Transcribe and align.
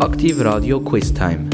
Aktiv 0.00 0.42
Radio 0.42 0.80
Quiz 0.80 1.12
Time. 1.12 1.50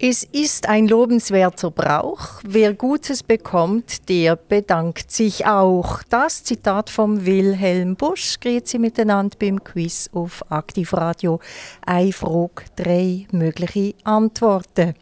Es 0.00 0.24
ist 0.24 0.66
ein 0.70 0.88
lobenswerter 0.88 1.70
Brauch. 1.70 2.40
Wer 2.48 2.72
Gutes 2.72 3.22
bekommt, 3.22 4.08
der 4.08 4.36
bedankt 4.36 5.10
sich 5.10 5.44
auch. 5.44 6.02
Das 6.08 6.44
Zitat 6.44 6.88
von 6.88 7.26
Wilhelm 7.26 7.94
Busch 7.94 8.40
geht 8.40 8.66
sie 8.66 8.78
miteinander 8.78 9.36
beim 9.38 9.62
Quiz 9.62 10.08
auf 10.14 10.42
Aktivradio. 10.50 11.40
Eine 11.84 12.12
Frage, 12.12 12.64
drei 12.74 13.26
mögliche 13.32 13.92
Antworten. 14.04 14.94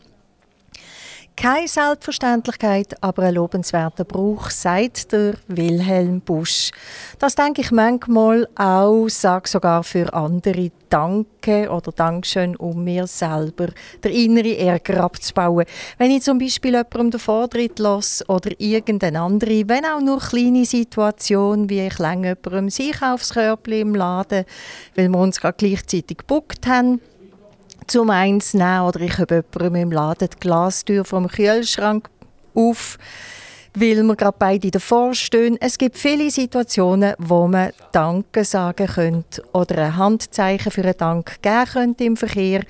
Keine 1.34 1.66
Selbstverständlichkeit, 1.66 2.94
aber 3.02 3.22
ein 3.22 3.34
lobenswerter 3.34 4.04
Brauch, 4.04 4.50
sagt 4.50 5.12
der 5.12 5.34
Wilhelm 5.48 6.20
Busch. 6.20 6.70
Das 7.18 7.34
denke 7.34 7.62
ich 7.62 7.70
manchmal 7.70 8.46
auch, 8.54 9.08
sage 9.08 9.48
sogar 9.48 9.82
für 9.82 10.12
andere 10.12 10.70
Danke 10.90 11.70
oder 11.70 11.90
Dankeschön, 11.90 12.54
um 12.56 12.84
mir 12.84 13.06
selber 13.06 13.68
den 14.04 14.12
inneren 14.12 14.58
Ärger 14.58 15.04
abzubauen. 15.04 15.64
Wenn 15.96 16.10
ich 16.10 16.22
zum 16.22 16.38
Beispiel 16.38 16.72
jemandem 16.72 17.12
den 17.12 17.20
Vortritt 17.20 17.78
lasse 17.78 18.24
oder 18.26 18.50
irgendeine 18.58 19.22
andere, 19.22 19.68
wenn 19.68 19.86
auch 19.86 20.00
nur 20.00 20.18
kleine 20.18 20.66
Situation, 20.66 21.70
wie 21.70 21.86
ich 21.86 21.98
lange 21.98 22.36
jemandem 22.36 22.66
das 22.66 22.78
Einkaufskörbchen 22.78 23.80
im 23.80 23.94
Laden, 23.94 24.44
weil 24.94 25.08
wir 25.08 25.18
uns 25.18 25.40
gerade 25.40 25.56
gleichzeitig 25.56 26.18
gebuckt 26.18 26.66
haben, 26.66 27.00
zum 27.92 28.08
eins 28.08 28.54
nehmen 28.54 28.80
oder 28.80 29.00
ich 29.00 29.18
habe 29.18 29.44
jemandem 29.52 29.82
im 29.82 29.92
Laden 29.92 30.26
die 30.32 30.40
Glastür 30.40 31.04
vom 31.04 31.28
Kühlschrank 31.28 32.08
auf, 32.54 32.96
weil 33.74 34.02
wir 34.02 34.16
gerade 34.16 34.36
beide 34.38 34.70
davor 34.70 35.12
stehen. 35.14 35.58
Es 35.60 35.76
gibt 35.76 35.98
viele 35.98 36.30
Situationen, 36.30 37.12
wo 37.18 37.46
man 37.48 37.72
Danke 37.92 38.46
sagen 38.46 38.86
könnte 38.86 39.44
oder 39.52 39.76
ein 39.76 39.96
Handzeichen 39.98 40.72
für 40.72 40.80
einen 40.80 40.96
Dank 40.96 41.42
geben 41.42 41.66
könnte 41.70 42.04
im 42.04 42.16
Verkehr. 42.16 42.62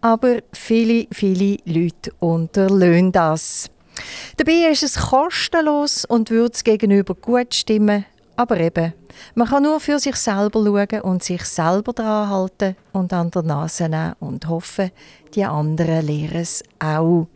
Aber 0.00 0.38
viele, 0.54 1.08
viele 1.12 1.58
Leute 1.66 2.12
unterlöhnen 2.20 3.12
das. 3.12 3.68
Dabei 4.38 4.70
ist 4.72 4.82
es 4.82 4.96
kostenlos 4.96 6.06
und 6.06 6.30
würde 6.30 6.54
es 6.54 6.64
gegenüber 6.64 7.14
gut 7.14 7.54
stimmen, 7.54 8.06
aber 8.36 8.58
eben, 8.58 8.92
man 9.34 9.48
kann 9.48 9.62
nur 9.62 9.80
für 9.80 9.98
sich 9.98 10.16
selber 10.16 10.64
schauen 10.64 11.00
und 11.02 11.22
sich 11.22 11.44
selber 11.44 11.92
dran 11.92 12.28
halten 12.28 12.76
und 12.92 13.12
an 13.12 13.30
der 13.30 13.42
Nase 13.42 13.88
nehmen 13.88 14.14
und 14.20 14.48
hoffen, 14.48 14.90
die 15.34 15.44
anderen 15.44 16.06
lehren 16.06 16.40
es 16.40 16.62
auch. 16.78 17.28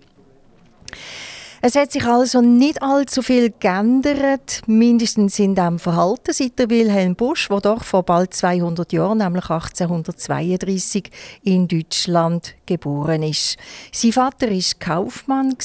Es 1.61 1.75
hat 1.75 1.91
sich 1.91 2.05
also 2.05 2.41
nicht 2.41 2.81
allzu 2.83 3.21
viel 3.21 3.53
geändert, 3.59 4.63
mindestens 4.69 5.41
in 5.41 5.57
dem 5.57 5.81
Verhalten 5.81 6.33
seit 6.33 6.57
der 6.57 6.71
Wilhelm 6.71 7.17
Busch, 7.17 7.49
der 7.49 7.61
doch 7.61 7.83
vor 7.83 8.05
bald 8.05 8.33
200 8.33 8.93
Jahren, 8.93 9.19
nämlich 9.19 9.51
1832, 9.51 11.11
in 11.43 11.67
Deutschland 11.67 12.55
geboren 12.65 13.25
ist. 13.25 13.57
Sein 13.91 14.13
Vater 14.13 14.47
ist 14.49 14.79
Kaufmann 14.79 15.57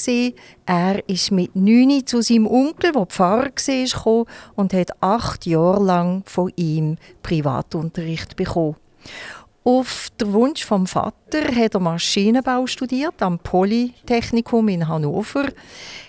Er 0.66 1.08
ist 1.08 1.32
mit 1.32 1.56
9 1.56 2.08
zu 2.08 2.24
seinem 2.24 2.48
Onkel, 2.48 2.92
der 2.92 3.06
Pfarrer 3.06 3.52
war, 3.52 4.26
und 4.56 4.74
hat 4.74 4.92
acht 5.00 5.46
Jahre 5.46 5.84
lang 5.84 6.24
von 6.26 6.52
ihm 6.56 6.98
Privatunterricht 7.22 8.36
bekommen. 8.36 8.78
Auf 9.66 10.10
den 10.20 10.34
Wunsch 10.34 10.66
vom 10.66 10.88
Vater 10.88 11.56
hat 11.56 11.74
er 11.74 11.80
Maschinenbau 11.80 12.68
studiert 12.68 13.22
am 13.22 13.40
Polytechnikum 13.40 14.68
in 14.68 14.90
Hannover, 14.90 15.46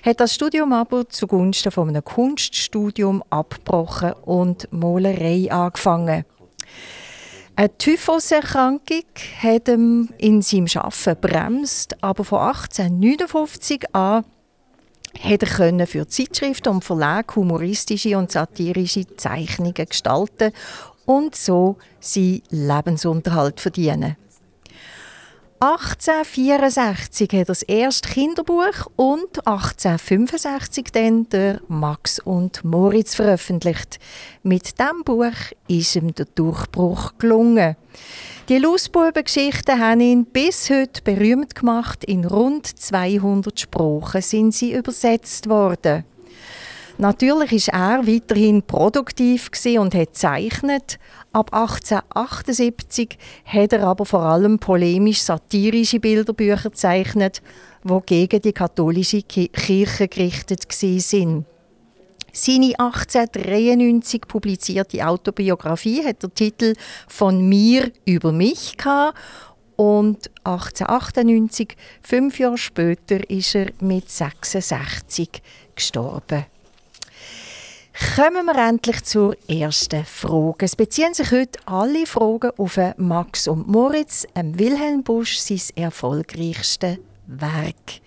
hat 0.02 0.18
das 0.18 0.34
Studium 0.34 0.72
aber 0.72 1.08
zugunsten 1.08 1.70
von 1.70 1.88
einem 1.88 2.02
Kunststudium 2.02 3.22
abgebrochen 3.30 4.14
und 4.24 4.66
Malerei 4.72 5.52
angefangen. 5.52 6.24
Eine 7.54 7.78
Typhuserkrankung 7.78 9.04
hat 9.40 9.68
ihm 9.68 10.08
in 10.18 10.42
seinem 10.42 10.66
Arbeiten 10.74 11.20
bremst, 11.20 12.02
aber 12.02 12.24
von 12.24 12.40
1859 12.40 13.94
an 13.94 14.24
hat 15.20 15.42
er 15.42 15.86
für 15.86 16.08
Zeitschriften 16.08 16.70
und 16.70 16.84
Verlage 16.84 17.36
humoristische 17.36 18.18
und 18.18 18.32
satirische 18.32 19.16
Zeichnungen 19.16 19.74
gestalten 19.74 20.52
und 21.06 21.34
so 21.34 21.76
seinen 22.00 22.42
Lebensunterhalt 22.50 23.60
verdienen. 23.60 24.16
1864 25.60 27.28
hat 27.28 27.38
er 27.38 27.44
das 27.46 27.62
erste 27.62 28.08
Kinderbuch 28.10 28.90
und 28.96 29.46
1865 29.46 30.88
dann 30.92 31.26
der 31.30 31.62
Max 31.68 32.18
und 32.18 32.62
Moritz 32.64 33.14
veröffentlicht. 33.14 33.98
Mit 34.42 34.78
diesem 34.78 35.04
Buch 35.04 35.32
ist 35.66 35.96
ihm 35.96 36.14
der 36.14 36.26
Durchbruch 36.26 37.12
gelungen. 37.16 37.76
Die 38.50 38.58
Lustbubengeschichten 38.58 39.80
haben 39.80 40.00
ihn 40.00 40.26
bis 40.26 40.68
heute 40.68 41.00
berühmt 41.02 41.54
gemacht. 41.54 42.04
In 42.04 42.26
rund 42.26 42.66
200 42.66 43.58
Sprachen 43.58 44.20
sind 44.20 44.52
sie 44.52 44.74
übersetzt 44.74 45.48
worden. 45.48 46.04
Natürlich 46.96 47.66
war 47.68 47.98
er 47.98 48.06
weiterhin 48.06 48.62
produktiv 48.62 49.50
und 49.78 49.94
hat 49.94 50.14
zeichnet. 50.14 50.98
Ab 51.32 51.52
1878 51.52 53.18
hat 53.44 53.72
er 53.72 53.82
aber 53.84 54.06
vor 54.06 54.22
allem 54.22 54.60
polemisch-satirische 54.60 55.98
Bilderbücher 55.98 56.70
gezeichnet, 56.70 57.42
die 57.82 57.98
gegen 58.06 58.40
die 58.40 58.52
katholische 58.52 59.22
Kirche 59.22 60.06
gerichtet 60.06 60.68
waren. 60.68 61.44
Seine 62.32 62.78
1893 62.78 64.22
publizierte 64.28 65.04
Autobiografie 65.06 66.04
hat 66.04 66.22
den 66.22 66.34
Titel 66.34 66.74
«Von 67.08 67.48
mir 67.48 67.90
über 68.04 68.30
mich» 68.30 68.76
gehabt 68.76 69.18
und 69.76 70.30
1898, 70.44 71.76
fünf 72.02 72.38
Jahre 72.38 72.58
später, 72.58 73.28
ist 73.28 73.56
er 73.56 73.72
mit 73.80 74.08
66 74.10 75.42
gestorben. 75.74 76.46
Kommen 77.94 78.46
wir 78.46 78.56
endlich 78.56 79.04
zur 79.04 79.36
ersten 79.48 80.04
Frage. 80.04 80.64
Es 80.64 80.74
beziehen 80.74 81.14
sich 81.14 81.30
heute 81.30 81.60
alle 81.64 82.06
Fragen 82.06 82.50
auf 82.56 82.76
Max 82.96 83.46
und 83.46 83.68
Moritz, 83.68 84.26
Wilhelm 84.34 85.04
Busch, 85.04 85.38
sein 85.38 85.60
erfolgreichstes 85.76 86.98
Werk. 87.28 88.00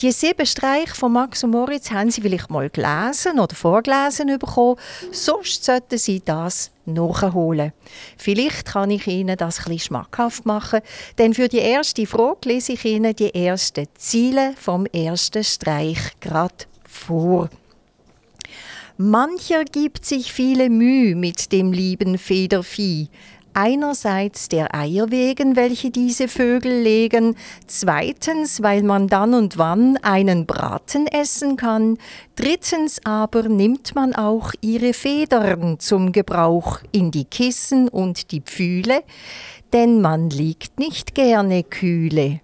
Die 0.00 0.10
sieben 0.10 0.46
Streiche 0.46 0.96
von 0.96 1.12
Max 1.12 1.44
und 1.44 1.50
Moritz 1.50 1.92
haben 1.92 2.10
Sie 2.10 2.22
vielleicht 2.22 2.50
mal 2.50 2.68
gelesen 2.70 3.38
oder 3.38 3.54
vorgelesen 3.54 4.36
bekommen. 4.36 4.76
Sonst 5.12 5.64
sollten 5.64 5.98
Sie 5.98 6.20
das 6.24 6.72
nachholen. 6.84 7.72
Vielleicht 8.16 8.66
kann 8.66 8.90
ich 8.90 9.06
Ihnen 9.06 9.36
das 9.36 9.60
etwas 9.60 9.84
schmackhaft 9.84 10.44
machen, 10.44 10.80
denn 11.18 11.34
für 11.34 11.46
die 11.46 11.58
erste 11.58 12.04
Frage 12.04 12.48
lese 12.48 12.72
ich 12.72 12.84
Ihnen 12.84 13.14
die 13.14 13.32
ersten 13.32 13.86
Ziele 13.94 14.54
vom 14.60 14.86
ersten 14.86 15.44
Streich 15.44 16.18
gerade 16.18 16.64
vor. 16.84 17.48
Mancher 19.02 19.64
gibt 19.64 20.04
sich 20.04 20.30
viele 20.30 20.68
Mühe 20.68 21.16
mit 21.16 21.52
dem 21.52 21.72
lieben 21.72 22.18
Federvieh. 22.18 23.08
Einerseits 23.54 24.50
der 24.50 24.74
Eier 24.74 25.10
wegen, 25.10 25.56
welche 25.56 25.90
diese 25.90 26.28
Vögel 26.28 26.82
legen, 26.82 27.34
zweitens, 27.66 28.62
weil 28.62 28.82
man 28.82 29.06
dann 29.06 29.32
und 29.32 29.56
wann 29.56 29.96
einen 30.02 30.44
Braten 30.44 31.06
essen 31.06 31.56
kann, 31.56 31.96
drittens 32.36 33.00
aber 33.02 33.44
nimmt 33.44 33.94
man 33.94 34.14
auch 34.14 34.52
ihre 34.60 34.92
Federn 34.92 35.78
zum 35.78 36.12
Gebrauch 36.12 36.80
in 36.92 37.10
die 37.10 37.24
Kissen 37.24 37.88
und 37.88 38.32
die 38.32 38.42
Pfühle, 38.42 39.02
denn 39.72 40.02
man 40.02 40.28
liegt 40.28 40.78
nicht 40.78 41.14
gerne 41.14 41.64
kühle. 41.64 42.40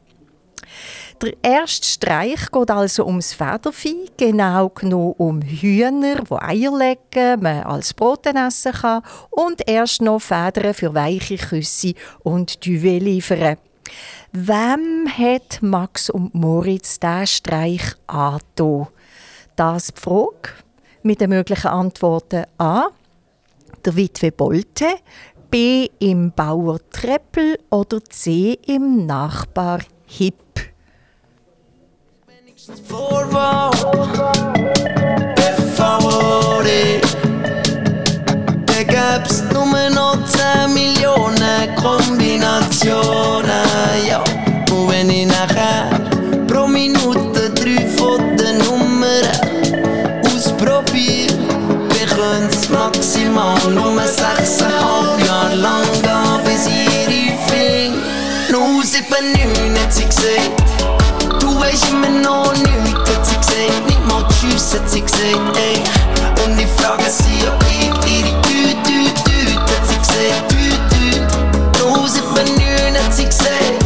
Der 1.22 1.32
erste 1.43 1.87
Streich 1.87 2.50
geht 2.53 2.71
also 2.71 3.06
ums 3.06 3.32
Federvieh, 3.32 4.10
genau 4.19 4.69
genommen 4.69 5.15
um 5.16 5.41
Hühner, 5.41 6.22
die 6.22 6.34
Eier 6.34 6.77
legen, 6.77 7.43
man 7.43 7.62
als 7.62 7.94
Broten 7.94 8.37
essen 8.37 8.72
kann 8.72 9.03
und 9.31 9.66
erst 9.66 10.03
noch 10.03 10.21
Federn 10.21 10.75
für 10.75 10.93
weiche 10.93 11.38
Küsse 11.38 11.94
und 12.23 12.67
Duvet 12.67 13.02
liefern. 13.02 13.56
Wem 14.32 15.08
hat 15.08 15.62
Max 15.62 16.11
und 16.11 16.35
Moritz 16.35 17.00
diesen 17.00 17.26
Streich 17.26 17.94
angetan? 18.06 18.88
Das 19.56 19.87
die 19.94 20.00
Frage 20.00 20.50
mit 21.02 21.23
den 21.23 21.31
möglichen 21.31 21.69
Antworten 21.69 22.44
A. 22.58 22.88
Der 23.87 23.96
Witwe 23.96 24.32
Bolte, 24.32 24.96
B. 25.50 25.88
im 25.99 26.31
Bauer 26.32 26.79
Treppel 26.91 27.58
oder 27.70 28.05
C. 28.05 28.58
im 28.67 29.06
Nachbar 29.06 29.79
Hipp. 30.06 30.45
Backups, 38.67 39.43
numero 39.53 40.17
10 40.27 40.67
milione 40.73 41.73
combinazioni. 41.81 43.45
Immer 62.06 62.20
noch 62.20 62.53
nichts, 62.53 63.11
hat 63.11 63.26
sie 63.26 63.37
gesagt. 63.37 63.87
Nicht 63.87 64.06
mal 64.08 64.25
Tschüss, 64.29 64.75
hat 64.75 64.88
sie 64.91 65.00
gesagt, 65.00 65.56
ey. 65.56 65.82
Und 66.44 66.58
ich 66.58 66.69
frage 66.79 67.08
sie, 67.08 67.47
ob 67.49 67.64
ich 67.69 67.87
ihre 68.11 68.32
Tüte, 68.43 68.76
Tüte, 68.85 69.14
Tüte, 69.25 69.61
hat 69.61 69.87
sie 69.87 69.97
gesagt, 69.99 70.49
Tüte, 70.49 70.79
Tüte. 70.91 71.38
Noch 71.79 72.06
seit 72.06 72.26
man 72.35 72.47
neun, 72.56 72.94
hat 73.03 73.14
sie 73.14 73.25
gesagt. 73.25 73.85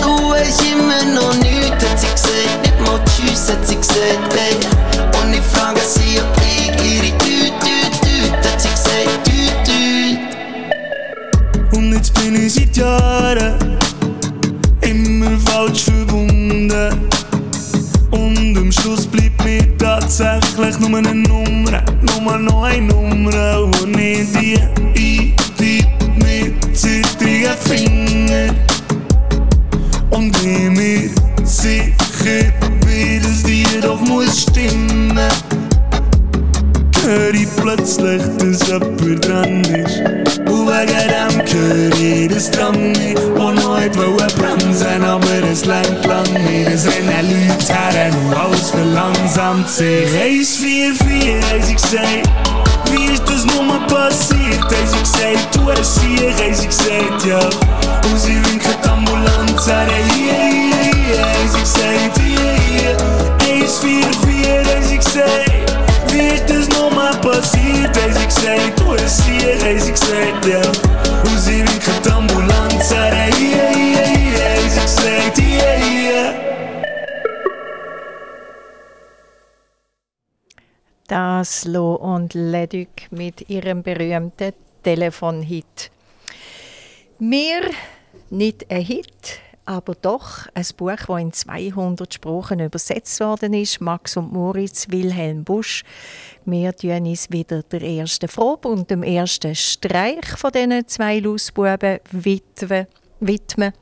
Du 0.00 0.12
hast 0.34 0.62
immer 0.62 1.02
noch 1.14 1.34
nichts, 1.34 1.84
hat 1.84 1.98
sie 1.98 2.10
gesagt. 2.10 2.62
Nicht 2.62 2.80
mal 2.80 3.00
Tschüss, 3.04 3.48
hat 3.50 3.66
sie 3.66 3.76
gesagt, 3.76 4.34
ey. 4.34 4.56
Und 5.22 5.34
ich 5.34 5.42
frage 5.52 5.80
sie, 5.80 6.20
ob 6.20 6.36
ich 6.42 6.70
ihre 6.84 7.10
Tüte, 7.18 7.60
Tüte, 7.60 8.00
Tüte, 8.00 8.48
hat 8.48 8.60
sie 8.60 8.70
gesagt, 8.70 9.24
Tüte, 9.24 9.62
Tüte. 9.64 10.18
Und 11.76 11.92
jetzt 11.92 12.12
bin 12.14 12.34
ich 12.46 12.54
seit 12.54 12.76
Jahren 12.76 13.78
immer 14.80 15.38
falsch 15.46 15.82
verbunden. 15.84 17.09
Und 18.80 18.96
Schluss 18.96 19.06
bleibt 19.06 19.44
mir 19.44 19.76
tatsächlich 19.76 20.78
nur 20.78 20.96
eine 20.96 21.14
Nummer, 21.14 21.82
nur 22.00 22.38
noch 22.38 22.62
eine 22.62 22.86
Nummer, 22.86 23.66
wo 23.66 23.86
ich 23.98 24.26
die 24.32 24.58
eintippe 24.96 25.86
mit 26.16 26.76
zittrigen 26.76 27.56
Fingern. 27.58 28.56
Und 30.10 30.34
ich 30.38 30.70
mir 30.70 31.10
sicher 31.44 32.52
bin, 32.86 33.22
dass 33.22 33.42
die 33.42 33.66
doch 33.82 34.00
muss 34.00 34.42
stimmen. 34.42 34.89
Ich 37.32 37.48
plötzlich, 37.56 38.22
dass 38.38 38.68
jemand 38.68 39.26
dran 39.26 39.62
ist. 39.64 40.00
Und 40.48 40.68
wegen 40.68 41.44
dem 41.46 41.92
ich 42.00 42.28
das 42.28 42.50
Tram 42.50 42.92
nicht, 42.92 43.20
wo 43.36 43.50
nicht 43.50 43.96
wollte 43.96 44.34
bremsen, 44.36 45.04
aber 45.04 45.42
es 45.50 45.64
lenkt 45.64 46.06
lang 46.06 46.32
nicht. 46.32 46.68
Es 46.68 46.86
rennen 46.86 47.48
Leute 47.48 47.72
her 47.72 48.12
und 48.12 48.34
alles 48.36 48.70
verlangsamt 48.70 49.68
sich. 49.68 50.06
144 50.06 51.42
haben 51.42 51.72
sie 51.78 52.22
wie 52.92 53.12
ist 53.12 53.22
das 53.28 53.44
nur 53.46 53.62
mal 53.62 53.86
passiert? 53.86 54.64
Sie 54.86 54.98
gesagt, 54.98 55.54
du 55.54 55.70
hast 55.70 56.00
hier, 56.00 56.32
sie 56.54 56.66
gesagt, 56.66 57.24
ja. 57.24 57.38
Und 57.38 58.18
sie 58.18 58.36
winken 58.44 58.60
die 58.82 58.88
Ambulanz 58.88 59.66
her, 59.66 59.86
hier, 60.12 60.32
hier, 60.32 60.94
hier, 60.94 61.22
haben 61.22 61.48
sie 61.52 61.60
gesagt, 61.60 62.18
hier, 62.18 62.52
hier. 62.66 62.96
144 63.48 64.74
haben 64.74 64.84
sie 64.88 64.98
gesagt. 64.98 65.50
Wie 66.12 66.52
das 66.52 66.59
du 68.40 68.92
hast 68.92 69.22
haben 69.28 69.80
sie 69.80 69.90
gesagt, 69.90 70.46
ja. 70.46 70.60
Und 71.22 71.38
sie 71.38 71.60
winken 71.60 72.02
die 72.04 72.10
Ambulanz 72.10 72.92
hier, 72.92 73.68
hier, 73.70 74.06
hier, 74.06 74.56
haben 74.56 74.70
sie 74.70 74.80
gesagt, 74.80 75.38
hier, 75.38 75.72
hier. 75.78 76.34
Das 81.06 81.64
Lo 81.64 81.94
und 81.94 82.34
Leduc 82.34 83.10
mit 83.10 83.50
ihrem 83.50 83.82
berühmten 83.82 84.52
Telefonhit. 84.82 85.90
Mir 87.18 87.62
nicht 88.30 88.70
ein 88.70 88.82
Hit, 88.82 89.40
aber 89.66 89.94
doch 89.94 90.46
ein 90.54 90.66
Buch, 90.76 90.96
das 91.06 91.20
in 91.20 91.32
200 91.32 92.14
Sprachen 92.14 92.60
übersetzt 92.60 93.20
worden 93.20 93.54
ist. 93.54 93.80
Max 93.80 94.16
und 94.16 94.32
Moritz, 94.32 94.86
Wilhelm 94.90 95.44
Busch. 95.44 95.84
Wir 96.50 96.74
tun 96.74 97.06
uns 97.06 97.30
wieder 97.30 97.62
der 97.62 97.82
ersten 97.82 98.28
Probe 98.28 98.68
und 98.68 98.90
dem 98.90 99.04
ersten 99.04 99.54
Streich 99.54 100.26
von 100.36 100.50
diesen 100.50 100.88
zwei 100.88 101.20
Lausbuben 101.20 102.00
widmen. 102.10 103.72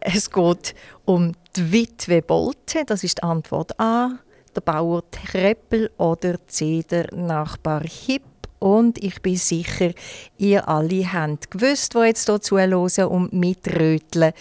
Es 0.00 0.28
geht 0.28 0.74
um 1.04 1.32
die 1.54 1.72
Witwe 1.72 2.22
Bolte, 2.22 2.84
das 2.84 3.04
ist 3.04 3.18
die 3.18 3.22
Antwort 3.22 3.78
A, 3.78 4.18
der 4.56 4.60
Bauer 4.60 5.08
Treppel 5.12 5.90
oder 5.98 6.44
C, 6.48 6.82
der 6.82 7.14
Nachbar 7.14 7.84
Hipp. 7.84 8.22
Und 8.58 9.02
ich 9.02 9.22
bin 9.22 9.36
sicher, 9.36 9.92
ihr 10.36 10.68
alle 10.68 11.12
habt 11.12 11.50
gewusst, 11.50 11.94
die 11.94 11.98
jetzt 11.98 12.26
hier 12.26 12.40
zuhören 12.40 13.08
und 13.08 13.32
mitröteln. 13.32 14.32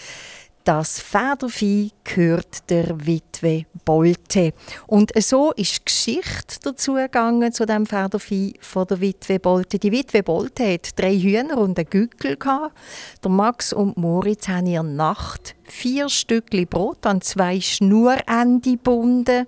Das 0.70 1.00
Federvieh 1.00 1.90
gehört 2.04 2.70
der 2.70 3.08
Witwe 3.08 3.66
Bolte. 3.86 4.54
Und 4.86 5.12
so 5.20 5.52
ist 5.54 5.80
die 5.80 5.86
Geschichte 5.86 6.60
dazu 6.62 6.94
gegangen, 6.94 7.52
zu 7.52 7.66
dem 7.66 7.88
Federvieh 7.88 8.54
von 8.62 8.86
der 8.86 9.02
Witwe 9.02 9.40
Bolte. 9.40 9.80
Die 9.80 9.92
Witwe 9.92 10.22
Bolte 10.22 10.72
hat 10.74 10.90
drei 10.96 11.18
Hühner 11.18 11.58
und 11.58 11.80
einen 11.80 11.90
Gückel. 11.90 12.38
Der 12.38 13.32
Max 13.32 13.74
und 13.74 13.98
Moritz 13.98 14.48
haben 14.48 14.68
ihr 14.68 14.84
Nacht 14.84 15.56
vier 15.64 16.08
Stückchen 16.08 16.68
Brot 16.68 17.04
an 17.08 17.22
zwei 17.22 17.60
Schnurende 17.60 18.70
gebunden. 18.70 19.48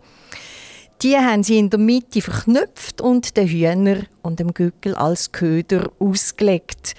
Die 1.04 1.18
haben 1.18 1.44
sie 1.44 1.60
in 1.60 1.70
der 1.70 1.80
Mitte 1.80 2.24
verknüpft 2.24 3.00
und 3.00 3.38
den 3.38 3.48
Hühner 3.48 4.08
und 4.24 4.40
dem 4.40 4.56
Gückel 4.56 4.96
als 4.96 5.32
Köder 5.32 5.92
ausgelegt. 6.00 6.96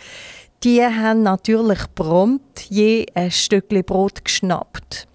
Die 0.65 0.81
haben 0.81 1.25
natürlich 1.25 1.81
prompt 1.97 2.71
je 2.71 3.07
ein 3.15 3.33
Stückchen 3.33 3.83
Brot 3.83 4.25
geschnappt 4.25 5.09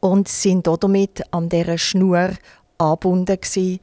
und 0.00 0.28
sind 0.28 0.66
damit 0.66 1.22
an 1.30 1.48
dieser 1.48 1.78
Schnur 1.78 2.32
angebunden 2.76 3.80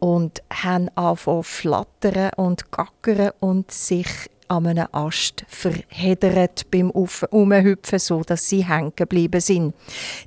und 0.00 0.42
haben 0.52 0.88
angefangen 0.96 1.44
flattern 1.44 2.30
und 2.36 2.72
gackern 2.72 3.30
und 3.38 3.70
sich 3.70 4.08
an 4.48 4.66
einem 4.66 4.88
Ast 4.90 5.44
verheddert 5.46 6.68
beim 6.72 6.90
Umhüpfen, 6.90 7.98
so 8.00 8.22
dass 8.22 8.48
sie 8.48 8.66
hängen 8.66 8.92
geblieben 8.96 9.40
sind. 9.40 9.72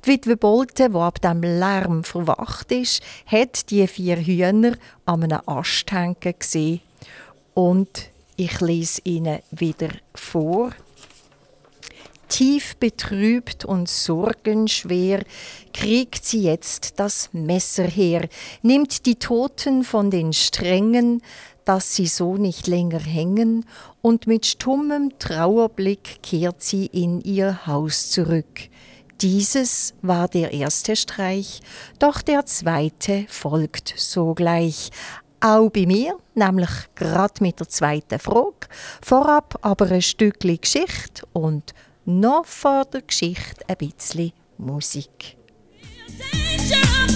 Die 0.06 0.08
Witwe 0.08 0.38
Bolte, 0.38 0.88
die 0.88 0.96
ab 0.96 1.20
dem 1.20 1.42
Lärm 1.42 2.02
verwacht 2.02 2.72
ist, 2.72 3.02
hat 3.26 3.70
die 3.70 3.86
vier 3.86 4.16
Hühner 4.16 4.72
an 5.04 5.22
einem 5.22 5.42
Ast 5.44 5.92
hängen 5.92 6.16
gesehen 6.38 6.80
und 7.52 8.10
ich 8.36 8.60
lese 8.60 9.00
Ihnen 9.04 9.40
wieder 9.50 9.90
vor. 10.14 10.70
Tief 12.28 12.76
betrübt 12.76 13.64
und 13.64 13.88
sorgenschwer 13.88 15.22
kriegt 15.72 16.24
sie 16.24 16.42
jetzt 16.42 16.98
das 16.98 17.30
Messer 17.32 17.84
her, 17.84 18.28
nimmt 18.62 19.06
die 19.06 19.14
Toten 19.14 19.84
von 19.84 20.10
den 20.10 20.32
Strängen, 20.32 21.22
dass 21.64 21.94
sie 21.94 22.06
so 22.06 22.36
nicht 22.36 22.66
länger 22.66 23.00
hängen, 23.00 23.64
und 24.02 24.26
mit 24.26 24.44
stummem 24.46 25.18
Trauerblick 25.18 26.22
kehrt 26.22 26.62
sie 26.62 26.86
in 26.86 27.20
ihr 27.20 27.66
Haus 27.66 28.10
zurück. 28.10 28.68
Dieses 29.20 29.94
war 30.02 30.28
der 30.28 30.52
erste 30.52 30.94
Streich, 30.94 31.60
doch 31.98 32.22
der 32.22 32.44
zweite 32.44 33.24
folgt 33.28 33.94
sogleich. 33.96 34.90
Auch 35.40 35.70
bei 35.70 35.86
mir, 35.86 36.16
nämlich 36.34 36.70
gerade 36.94 37.42
mit 37.42 37.60
der 37.60 37.68
zweiten 37.68 38.18
Frage. 38.18 38.68
Vorab 39.02 39.58
aber 39.62 39.90
ein 39.90 40.02
Stückchen 40.02 40.60
Geschichte 40.60 41.26
und 41.32 41.74
noch 42.04 42.46
vor 42.46 42.84
der 42.86 43.02
Geschichte 43.02 43.64
ein 43.68 43.76
bisschen 43.76 44.32
Musik. 44.58 45.36
Danger 46.18 47.15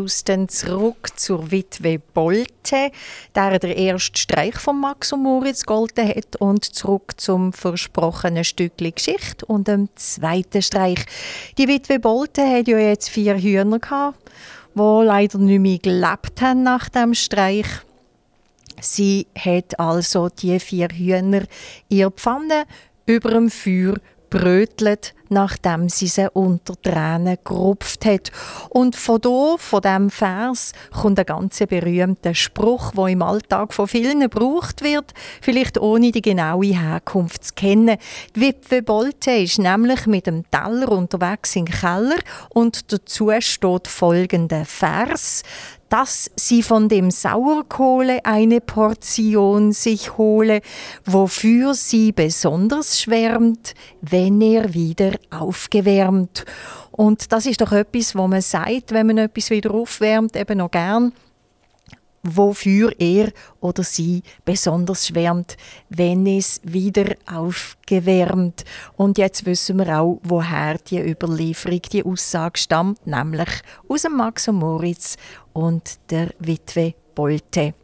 Houston 0.00 0.48
zurück 0.48 1.08
zur 1.16 1.50
Witwe 1.50 1.98
Bolte, 1.98 2.90
der 3.34 3.58
der 3.58 3.76
erste 3.76 4.18
Streich 4.18 4.56
von 4.56 4.80
Max 4.80 5.12
und 5.12 5.24
Moritz 5.24 5.66
golden 5.66 6.08
hat 6.08 6.36
und 6.36 6.64
zurück 6.64 7.20
zum 7.20 7.52
versprochenen 7.52 8.44
Stückli 8.44 8.92
Geschichte 8.92 9.44
und 9.44 9.68
dem 9.68 9.90
zweiten 9.96 10.62
Streich. 10.62 11.04
Die 11.58 11.68
Witwe 11.68 11.98
Bolte 11.98 12.40
hat 12.46 12.66
ja 12.66 12.78
jetzt 12.78 13.10
vier 13.10 13.36
Hühner 13.36 13.78
gehabt, 13.78 14.18
wo 14.74 15.02
leider 15.02 15.36
nicht 15.36 15.60
mehr 15.60 15.78
gelebt 15.78 16.40
haben 16.40 16.62
nach 16.62 16.88
dem 16.88 17.12
Streich. 17.12 17.68
Sie 18.80 19.26
hat 19.38 19.78
also 19.78 20.30
die 20.30 20.58
vier 20.60 20.88
Hühner 20.88 21.42
ihrer 21.90 22.10
Pfanne 22.10 22.64
über 23.04 23.32
dem 23.32 23.50
Feuer 23.50 23.96
brötelt, 24.30 25.14
nachdem 25.28 25.88
sie 25.88 26.06
sie 26.06 26.28
unter 26.32 26.80
Tränen 26.80 27.38
gerupft 27.44 28.04
hat. 28.04 28.30
Und 28.68 28.96
von 28.96 29.20
da, 29.20 29.56
von 29.58 29.80
diesem 29.80 30.10
Vers, 30.10 30.72
kommt 30.90 31.18
ein 31.18 31.26
ganz 31.26 31.58
berühmter 31.58 32.34
Spruch, 32.34 32.92
der 32.92 33.06
im 33.08 33.22
Alltag 33.22 33.74
von 33.74 33.88
vielen 33.88 34.20
gebraucht 34.20 34.82
wird, 34.82 35.12
vielleicht 35.40 35.78
ohne 35.78 36.12
die 36.12 36.22
genaue 36.22 36.66
Herkunft 36.66 37.44
zu 37.44 37.54
kennen. 37.54 37.96
Die 38.34 38.40
Witwe 38.40 38.82
Bolte 38.82 39.32
ist 39.32 39.58
nämlich 39.58 40.06
mit 40.06 40.26
dem 40.26 40.48
Teller 40.50 40.90
unterwegs 40.90 41.54
im 41.56 41.66
Keller 41.66 42.18
und 42.50 42.92
dazu 42.92 43.30
steht 43.40 43.88
folgender 43.88 44.64
Vers 44.64 45.42
dass 45.90 46.30
sie 46.36 46.62
von 46.62 46.88
dem 46.88 47.10
Sauerkohle 47.10 48.24
eine 48.24 48.60
Portion 48.62 49.72
sich 49.72 50.16
hole, 50.16 50.62
wofür 51.04 51.74
sie 51.74 52.12
besonders 52.12 53.00
schwärmt, 53.00 53.74
wenn 54.00 54.40
er 54.40 54.72
wieder 54.72 55.12
aufgewärmt. 55.30 56.46
Und 56.92 57.32
das 57.32 57.44
ist 57.44 57.60
doch 57.60 57.72
etwas, 57.72 58.14
wo 58.14 58.26
man 58.26 58.40
sagt, 58.40 58.92
wenn 58.92 59.08
man 59.08 59.18
etwas 59.18 59.50
wieder 59.50 59.72
aufwärmt, 59.72 60.36
eben 60.36 60.58
noch 60.58 60.70
gern 60.70 61.12
wofür 62.22 62.92
er 62.98 63.32
oder 63.60 63.82
sie 63.82 64.22
besonders 64.44 65.06
schwärmt, 65.06 65.56
wenn 65.88 66.26
es 66.26 66.60
wieder 66.64 67.16
aufgewärmt. 67.26 68.64
Und 68.96 69.18
jetzt 69.18 69.46
wissen 69.46 69.78
wir 69.78 70.00
auch, 70.00 70.20
woher 70.22 70.78
die 70.78 71.00
Überlieferung, 71.00 71.82
die 71.92 72.04
Aussage 72.04 72.58
stammt, 72.58 73.06
nämlich 73.06 73.48
aus 73.88 74.02
dem 74.02 74.16
Max 74.16 74.48
und 74.48 74.56
Moritz 74.56 75.16
und 75.52 75.98
der 76.10 76.28
Witwe 76.38 76.94
Bolte. 77.14 77.74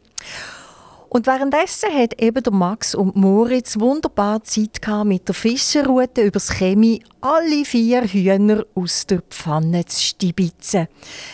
Und 1.09 1.25
währenddessen 1.25 1.93
hat 1.93 2.21
eben 2.21 2.43
der 2.43 2.53
Max 2.53 2.93
und 2.93 3.15
Moritz 3.15 3.79
wunderbar 3.79 4.43
Zeit 4.43 4.81
mit 5.05 5.27
der 5.27 5.35
Fischerrute 5.35 6.21
übers 6.21 6.49
Chemie 6.49 7.01
alle 7.21 7.63
vier 7.63 8.03
Hühner 8.03 8.65
aus 8.75 9.05
der 9.07 9.21
Pfanne 9.21 9.85
zu 9.85 10.01
stibitzen. 10.01 10.87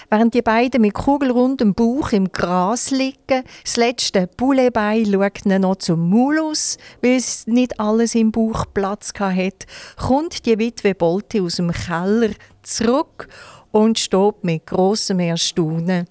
Während 0.09 0.35
die 0.35 0.43
beiden 0.43 0.81
mit 0.81 0.93
kugelrundem 0.93 1.73
Bauch 1.73 2.11
im 2.11 2.31
Gras 2.31 2.91
liegen, 2.91 3.43
das 3.63 3.77
letzte 3.77 4.27
Bouletbein 4.27 5.05
schaut 5.11 5.45
noch 5.45 5.77
zum 5.77 6.09
Maul 6.09 6.39
aus, 6.39 6.77
weil 7.01 7.15
es 7.15 7.47
nicht 7.47 7.79
alles 7.79 8.13
im 8.13 8.31
Bauch 8.31 8.65
Platz 8.73 9.11
hat, 9.19 9.65
kommt 9.97 10.45
die 10.45 10.59
Witwe 10.59 10.93
Bolte 10.93 11.41
aus 11.41 11.55
dem 11.55 11.71
Keller 11.71 12.29
zurück 12.61 13.27
und 13.71 13.97
steht 13.97 14.43
mit 14.43 14.67
grossem 14.67 15.19
Erstaunen 15.19 16.07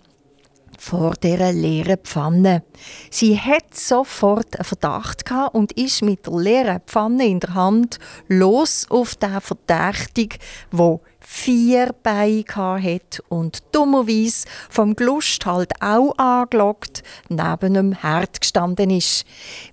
vor 0.83 1.15
dieser 1.15 1.53
leeren 1.53 1.99
Pfanne. 1.99 2.65
Sie 3.09 3.39
hat 3.39 3.73
sofort 3.73 4.57
einen 4.57 4.65
Verdacht 4.65 5.23
und 5.53 5.71
ist 5.73 6.03
mit 6.03 6.27
der 6.27 6.35
leeren 6.35 6.81
Pfanne 6.85 7.25
in 7.29 7.39
der 7.39 7.55
Hand 7.55 8.01
los 8.27 8.87
auf 8.91 9.15
den 9.15 9.41
Verdächtigen, 9.41 10.41
wo 10.73 11.01
vier 11.21 11.95
Beine 12.03 12.45
hat 12.83 13.23
und 13.29 13.63
dummerweise 13.71 14.49
vom 14.69 14.97
Glust 14.97 15.47
halt 15.47 15.71
auch 15.81 16.19
angelockt 16.19 17.05
neben 17.29 17.77
einem 17.77 17.93
Herd 17.93 18.41
gestanden 18.41 18.91
ist. 18.91 19.25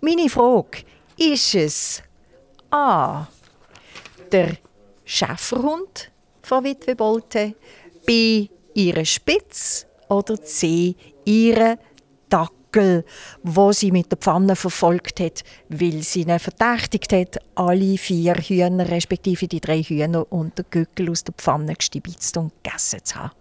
Meine 0.02 0.30
Frage, 0.30 0.84
ist 1.18 1.56
es 1.56 2.04
A. 2.70 3.26
der 4.32 4.58
Schäferhund 5.06 6.12
von 6.44 6.64
Witwe 6.64 6.96
Bolte, 6.96 7.56
B. 8.06 8.48
ihre 8.76 9.06
Spitz 9.08 9.88
oder 10.10 10.42
C. 10.42 10.96
ihre 11.26 11.78
Dackel, 12.30 13.06
wo 13.44 13.72
sie 13.72 13.92
mit 13.92 14.12
der 14.12 14.18
Pfanne 14.18 14.56
verfolgt 14.56 15.20
hat, 15.20 15.44
weil 15.70 16.02
sie 16.02 16.22
ihn 16.22 16.40
verdächtigt 16.40 17.14
hat, 17.14 17.38
alle 17.56 17.98
vier 17.98 18.36
Hühner, 18.36 18.90
respektive 18.90 19.48
die 19.48 19.62
drei 19.62 19.82
Hühner 19.82 20.32
und 20.32 20.58
der 20.58 20.66
Gückel 20.70 21.10
aus 21.10 21.24
der 21.24 21.34
Pfanne 21.34 21.76
gestibitzt 21.76 22.38
und 22.38 22.52
gegessen 22.64 23.00
zu 23.04 23.16
haben. 23.16 23.39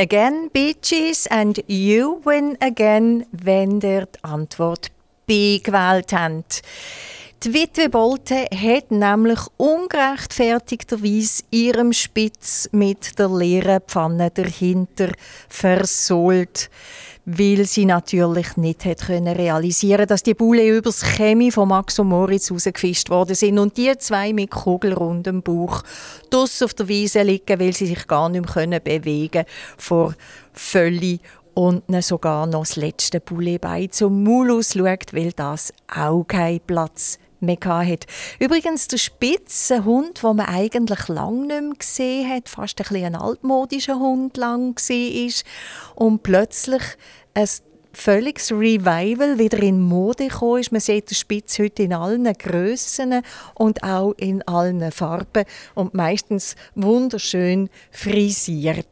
Again, 0.00 0.48
Bitches, 0.50 1.26
and 1.26 1.62
you 1.66 2.22
win 2.24 2.56
again, 2.62 3.26
wenn 3.32 3.82
ihr 3.82 4.06
die 4.06 4.24
Antwort 4.24 4.90
B 5.26 5.58
gewählt 5.58 6.14
habt. 6.14 6.62
Die 7.44 7.52
Witwe 7.52 7.90
Bolte 7.90 8.46
hat 8.50 8.90
nämlich 8.90 9.40
ungerechtfertigterweise 9.58 11.42
ihrem 11.50 11.92
Spitz 11.92 12.70
mit 12.72 13.18
der 13.18 13.28
leeren 13.28 13.82
Pfanne 13.86 14.30
dahinter 14.30 15.12
versohlt 15.50 16.70
weil 17.24 17.64
sie 17.66 17.84
natürlich 17.84 18.56
nicht 18.56 18.84
hat 18.84 19.06
können 19.06 19.36
realisieren 19.36 20.06
dass 20.06 20.22
die 20.22 20.34
Bulle 20.34 20.66
übers 20.66 21.02
Chemie 21.02 21.50
von 21.50 21.68
Max 21.68 21.98
und 21.98 22.08
Moritz 22.08 22.50
rausgefischt 22.50 23.10
worden 23.10 23.34
sind 23.34 23.58
und 23.58 23.76
die 23.76 23.96
zwei 23.98 24.32
mit 24.32 24.50
kugelrundem 24.50 25.42
Bauch 25.42 25.82
dus 26.30 26.62
auf 26.62 26.74
der 26.74 26.88
Wiese 26.88 27.22
liegen, 27.22 27.60
weil 27.60 27.72
sie 27.72 27.86
sich 27.86 28.06
gar 28.06 28.28
nicht 28.28 28.42
mehr 28.42 28.52
können 28.52 28.80
bewegen 28.82 29.44
vor 29.76 30.14
Völlig 30.52 31.20
und 31.54 31.84
ihnen 31.88 32.02
sogar 32.02 32.46
noch 32.46 32.62
das 32.62 32.76
letzte 32.76 33.20
Bullebein 33.20 33.90
zum 33.90 34.24
Maul 34.24 34.50
ausschaut, 34.50 35.12
weil 35.12 35.32
das 35.32 35.72
auch 35.88 36.24
keinen 36.24 36.60
Platz 36.60 37.18
mehr 37.40 37.58
hat. 37.62 38.06
Übrigens 38.38 38.88
der 38.88 38.98
spitze 38.98 39.84
Hund, 39.84 40.22
den 40.22 40.36
man 40.36 40.46
eigentlich 40.46 41.08
lang 41.08 41.46
nicht 41.46 41.62
mehr 41.62 41.74
gesehen 41.78 42.30
hat, 42.30 42.48
fast 42.48 42.80
ein, 42.80 42.86
bisschen 42.88 43.06
ein 43.06 43.16
altmodischer 43.16 43.98
Hund 43.98 44.36
lang 44.36 44.76
war 44.76 45.42
und 45.94 46.22
plötzlich 46.22 46.82
ein 47.34 47.48
völliges 47.92 48.52
Revival 48.52 49.38
wieder 49.38 49.58
in 49.58 49.80
Mode 49.80 50.28
gekommen 50.28 50.60
ist. 50.60 50.72
Man 50.72 50.80
sieht 50.80 51.10
den 51.10 51.14
Spitz 51.14 51.58
heute 51.58 51.82
in 51.82 51.92
allen 51.92 52.32
Grössen 52.34 53.22
und 53.54 53.82
auch 53.82 54.12
in 54.16 54.42
allen 54.42 54.92
Farben 54.92 55.44
und 55.74 55.94
meistens 55.94 56.56
wunderschön 56.74 57.68
frisiert. 57.90 58.86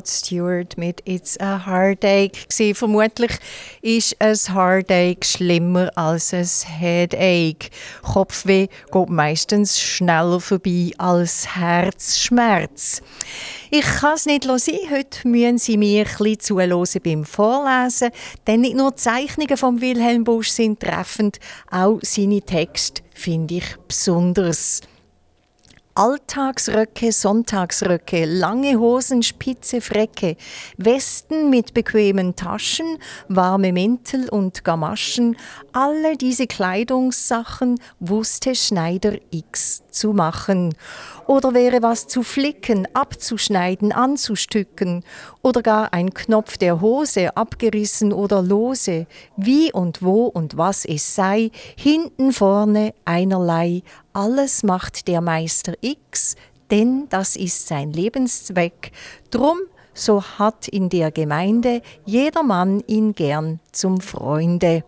Rod 0.00 0.08
Stewart 0.08 0.78
mit 0.78 1.02
It's 1.04 1.38
a 1.40 1.66
Heartache. 1.66 2.30
gewesen. 2.48 2.74
Vermutlich 2.74 3.32
ist 3.82 4.16
ein 4.18 4.34
Heartache 4.34 5.18
schlimmer 5.22 5.90
als 5.94 6.32
ein 6.32 6.48
Headache. 6.78 7.68
Kopfweh 8.00 8.68
geht 8.90 9.10
meistens 9.10 9.78
schneller 9.78 10.40
vorbei 10.40 10.92
als 10.96 11.54
Herzschmerz. 11.54 13.02
Ich 13.70 13.84
kann 13.84 14.14
es 14.14 14.24
nicht 14.24 14.44
sein. 14.44 14.78
Heute 14.90 15.28
müssen 15.28 15.58
Sie 15.58 15.76
mir 15.76 16.04
bisschen 16.04 16.40
zuhören 16.40 17.02
beim 17.04 17.24
Vorlesen. 17.26 18.10
Denn 18.46 18.62
nicht 18.62 18.76
nur 18.76 18.92
die 18.92 18.96
Zeichnungen 18.96 19.56
von 19.58 19.82
Wilhelm 19.82 20.24
Busch 20.24 20.48
sind 20.48 20.80
treffend, 20.80 21.38
auch 21.70 21.98
seine 22.02 22.40
Texte 22.40 23.02
finde 23.12 23.56
ich 23.56 23.76
besonders. 23.86 24.80
Alltagsröcke, 26.00 27.12
Sonntagsröcke, 27.12 28.24
lange 28.24 28.78
Hosen, 28.78 29.22
spitze 29.22 29.82
Frecke, 29.82 30.38
Westen 30.78 31.50
mit 31.50 31.74
bequemen 31.74 32.34
Taschen, 32.36 32.96
warme 33.28 33.70
Mäntel 33.70 34.30
und 34.30 34.64
Gamaschen, 34.64 35.36
alle 35.74 36.16
diese 36.16 36.46
Kleidungssachen 36.46 37.78
wusste 37.98 38.54
Schneider 38.54 39.18
X 39.30 39.82
zu 39.90 40.12
machen. 40.12 40.74
Oder 41.26 41.54
wäre 41.54 41.82
was 41.82 42.06
zu 42.08 42.22
flicken, 42.22 42.88
abzuschneiden, 42.94 43.92
anzustücken, 43.92 45.04
oder 45.42 45.62
gar 45.62 45.92
ein 45.92 46.12
Knopf 46.12 46.58
der 46.58 46.80
Hose 46.80 47.36
abgerissen 47.36 48.12
oder 48.12 48.42
lose, 48.42 49.06
wie 49.36 49.72
und 49.72 50.02
wo 50.02 50.26
und 50.26 50.56
was 50.56 50.84
es 50.84 51.14
sei, 51.14 51.50
hinten 51.76 52.32
vorne 52.32 52.94
einerlei, 53.04 53.82
alles 54.12 54.62
macht 54.62 55.06
der 55.08 55.20
Meister 55.20 55.74
X, 55.80 56.36
denn 56.70 57.06
das 57.10 57.36
ist 57.36 57.68
sein 57.68 57.92
Lebenszweck. 57.92 58.92
Drum, 59.30 59.58
so 59.94 60.22
hat 60.22 60.68
in 60.68 60.88
der 60.88 61.10
Gemeinde 61.10 61.82
jedermann 62.04 62.82
ihn 62.86 63.14
gern 63.14 63.60
zum 63.72 64.00
Freunde. 64.00 64.84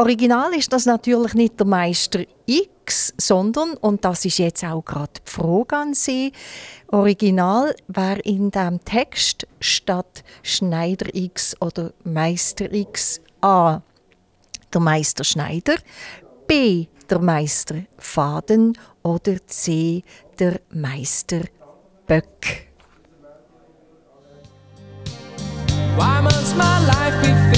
Original 0.00 0.54
ist 0.54 0.72
das 0.72 0.86
natürlich 0.86 1.34
nicht 1.34 1.58
der 1.58 1.66
Meister 1.66 2.20
X, 2.46 3.12
sondern, 3.18 3.72
und 3.78 4.04
das 4.04 4.24
ist 4.24 4.38
jetzt 4.38 4.62
auch 4.62 4.84
gerade 4.84 5.10
die 5.14 5.28
Frage 5.28 5.76
an 5.76 5.92
Sie, 5.92 6.30
Original 6.86 7.74
wäre 7.88 8.20
in 8.20 8.52
dem 8.52 8.78
Text 8.84 9.48
statt 9.58 10.22
Schneider 10.44 11.12
X 11.12 11.56
oder 11.60 11.92
Meister 12.04 12.72
X 12.72 13.20
A. 13.40 13.82
Der 14.72 14.80
Meister 14.80 15.24
Schneider, 15.24 15.74
B. 16.46 16.86
Der 17.10 17.18
Meister 17.18 17.82
Faden 17.98 18.78
oder 19.02 19.44
C. 19.48 20.04
Der 20.38 20.60
Meister 20.70 21.40
Böck. 22.06 22.68
Why 25.96 26.22
must 26.22 26.56
my 26.56 26.86
life 26.86 27.20
be 27.20 27.57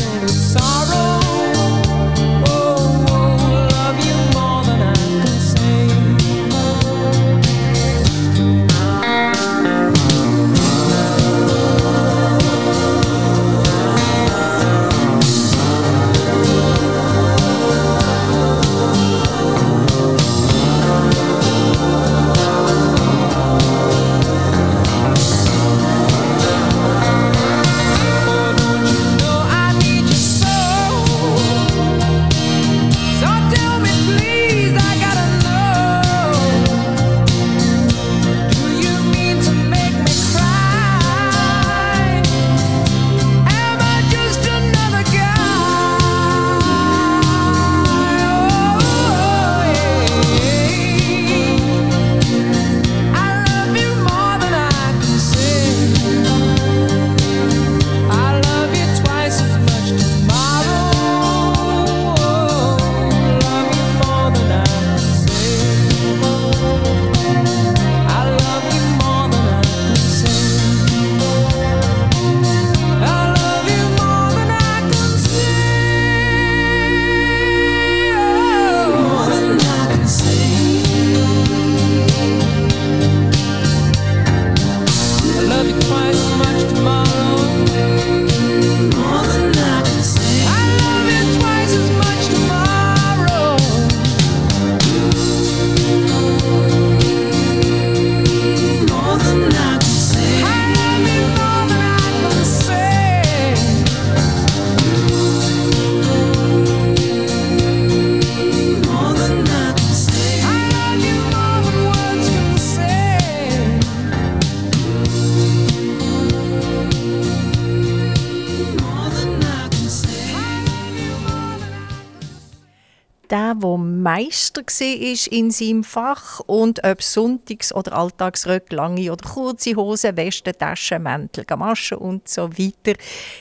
Meister 124.03 124.63
war 124.63 125.33
in 125.33 125.51
seinem 125.51 125.85
Fach 125.85 126.41
und 126.47 126.83
ob 126.85 127.03
Sonntags- 127.03 127.73
oder 127.75 127.93
Alltagsröcke, 127.93 128.75
lange 128.75 129.13
oder 129.13 129.29
kurze 129.29 129.77
Hosen, 129.77 130.17
Westen, 130.17 130.55
Taschen, 130.59 131.03
Mäntel, 131.03 131.45
Gamaschen 131.45 131.99
und 131.99 132.29
so 132.29 132.51
weiter, 132.51 132.99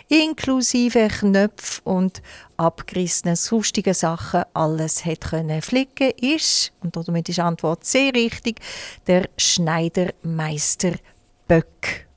inklusive 0.08 1.08
Knöpfe 1.08 1.82
und 1.84 2.22
abgerissene 2.58 3.36
sonstige 3.36 3.94
Sachen, 3.94 4.44
alles 4.54 5.06
hat 5.06 5.22
können 5.30 5.62
flicken, 5.62 6.12
ist, 6.20 6.74
und 6.82 6.96
damit 6.96 7.30
ist 7.30 7.38
die 7.38 7.42
Antwort 7.42 7.86
sehr 7.86 8.14
richtig, 8.14 8.60
der 9.08 9.30
Schneidermeister 9.38 10.94
Böck. 11.48 12.08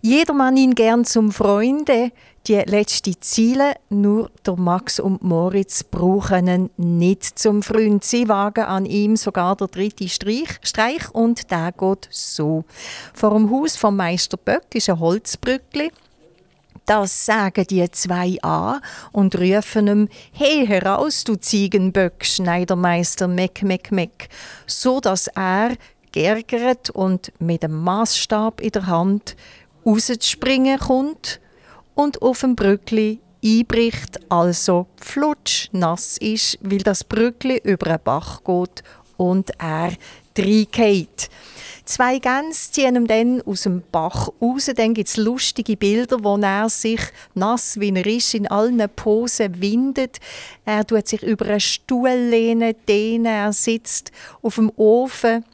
Jedermann 0.00 0.56
ihn 0.56 0.74
gern 0.74 1.04
zum 1.06 1.32
Freunde. 1.32 2.12
Die 2.46 2.56
letzte 2.56 3.18
Ziele, 3.20 3.72
nur 3.88 4.30
der 4.44 4.56
Max 4.56 5.00
und 5.00 5.22
Moritz 5.22 5.82
brauchen 5.82 6.46
ihn 6.46 6.70
nicht 6.76 7.38
zum 7.38 7.62
Freund. 7.62 8.04
Sie 8.04 8.28
wagen 8.28 8.66
an 8.66 8.84
ihm 8.84 9.16
sogar 9.16 9.56
der 9.56 9.68
dritte 9.68 10.10
Streich, 10.10 10.58
Streich 10.62 11.10
und 11.14 11.50
der 11.50 11.72
geht 11.72 12.06
so. 12.10 12.66
Vor 13.14 13.30
dem 13.30 13.50
Haus 13.50 13.76
vom 13.76 13.96
Meister 13.96 14.36
Böck 14.36 14.74
ist 14.74 14.90
ein 14.90 15.00
Holzbrückli. 15.00 15.90
Das 16.84 17.24
sagen 17.24 17.66
die 17.66 17.90
zwei 17.92 18.36
an 18.42 18.82
und 19.12 19.38
rufen 19.38 19.88
ihm, 19.88 20.08
hey 20.32 20.66
heraus, 20.66 21.24
du 21.24 21.36
Ziegenböck, 21.36 22.26
Schneidermeister 22.26 23.26
Meck, 23.26 23.62
Meck, 23.62 23.90
Meck, 23.90 24.28
so 24.66 25.00
dass 25.00 25.28
er 25.28 25.76
geärgert 26.12 26.90
und 26.90 27.32
mit 27.38 27.62
dem 27.62 27.82
Maßstab 27.82 28.60
in 28.60 28.72
der 28.72 28.86
Hand 28.86 29.34
rauszuspringen 29.86 30.78
kommt 30.78 31.40
und 31.94 32.22
auf 32.22 32.40
dem 32.40 32.56
Brückli 32.56 33.20
einbricht, 33.44 34.20
also 34.30 34.86
flutsch 34.96 35.68
nass 35.72 36.16
ist, 36.18 36.58
weil 36.62 36.78
das 36.78 37.04
Brückli 37.04 37.60
über 37.62 37.88
einen 37.88 38.02
Bach 38.02 38.42
geht 38.44 38.82
und 39.16 39.50
er 39.58 39.92
reingeht. 40.36 41.28
Zwei 41.84 42.18
Gänse 42.18 42.72
ziehen 42.72 42.96
ihm 42.96 43.06
dann 43.06 43.42
aus 43.42 43.62
dem 43.62 43.82
Bach 43.92 44.30
raus. 44.40 44.70
Dann 44.74 44.94
gibt 44.94 45.08
es 45.08 45.18
lustige 45.18 45.76
Bilder, 45.76 46.24
wo 46.24 46.38
er 46.38 46.70
sich, 46.70 47.00
nass 47.34 47.78
wie 47.78 47.94
er 47.94 48.06
ist, 48.06 48.32
in 48.32 48.46
allen 48.46 48.82
Posen 48.96 49.60
windet. 49.60 50.18
Er 50.64 50.86
tut 50.86 51.06
sich 51.06 51.22
über 51.22 51.44
einen 51.44 51.60
Stuhl 51.60 52.08
lehnen, 52.08 52.74
dehnen, 52.88 53.26
er 53.26 53.52
sitzt 53.52 54.12
auf 54.40 54.54
dem 54.54 54.72
Ofen. 54.76 55.44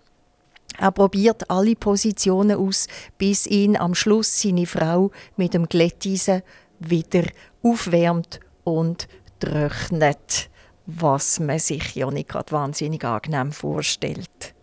Er 0.80 0.92
probiert 0.92 1.50
alle 1.50 1.76
Positionen 1.76 2.56
aus, 2.56 2.86
bis 3.18 3.46
ihn 3.46 3.76
am 3.76 3.94
Schluss 3.94 4.40
seine 4.40 4.64
Frau 4.64 5.10
mit 5.36 5.52
dem 5.52 5.68
Glätteisen 5.68 6.40
wieder 6.78 7.24
aufwärmt 7.62 8.40
und 8.64 9.06
trocknet, 9.40 10.48
was 10.86 11.38
man 11.38 11.58
sich 11.58 11.94
ja 11.96 12.10
nicht 12.10 12.30
gerade 12.30 12.52
wahnsinnig 12.52 13.04
angenehm 13.04 13.52
vorstellt. 13.52 14.54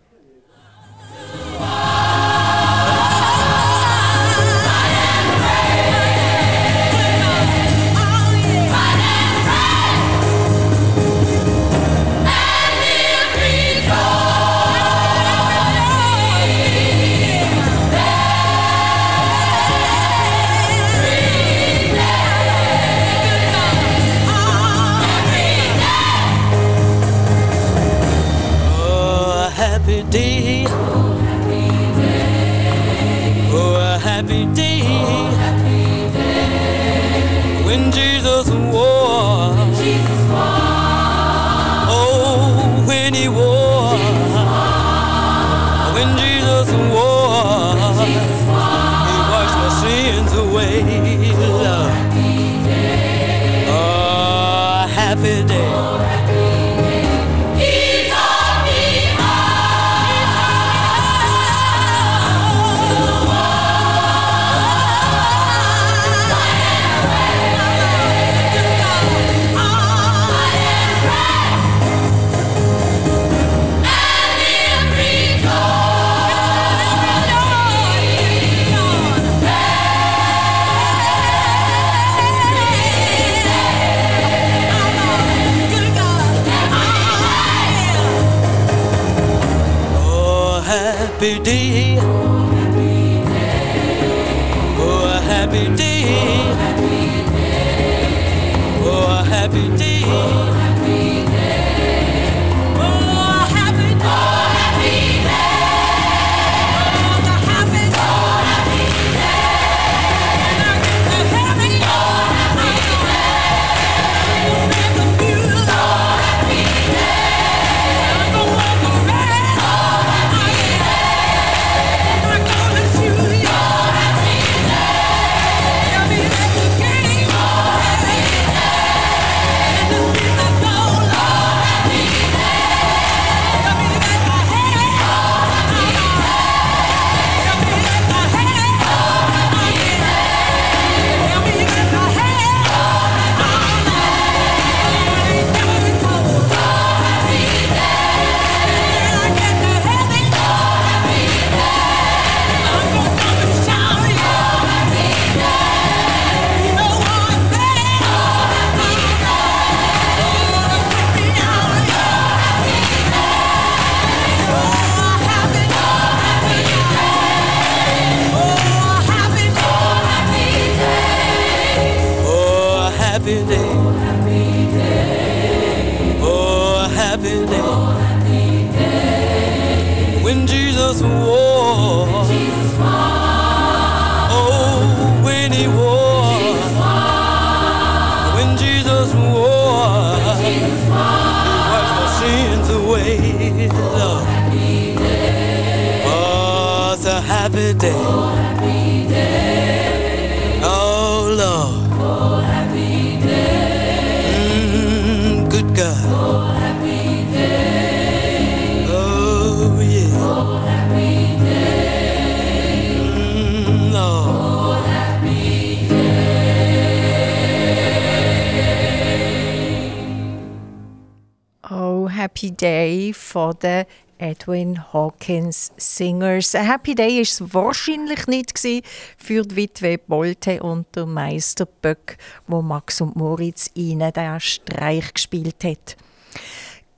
Den 223.62 223.86
Edwin 224.18 224.92
Hawkins 224.92 225.72
Singers. 225.76 226.54
Ein 226.54 226.66
Happy 226.66 226.94
Day 226.94 227.20
ist 227.20 227.40
es 227.40 227.54
wahrscheinlich 227.54 228.26
nicht 228.26 228.54
gewesen 228.54 228.82
für 229.16 229.42
die 229.42 229.56
Witwe 229.56 229.98
Bolte 229.98 230.62
und 230.62 230.86
der 230.94 231.06
Meister 231.06 231.66
Böck, 231.66 232.18
wo 232.46 232.60
Max 232.60 233.00
und 233.00 233.16
Moritz 233.16 233.70
ihnen 233.74 234.12
den 234.12 234.40
Streich 234.40 235.14
gespielt 235.14 235.62
hat. 235.64 235.96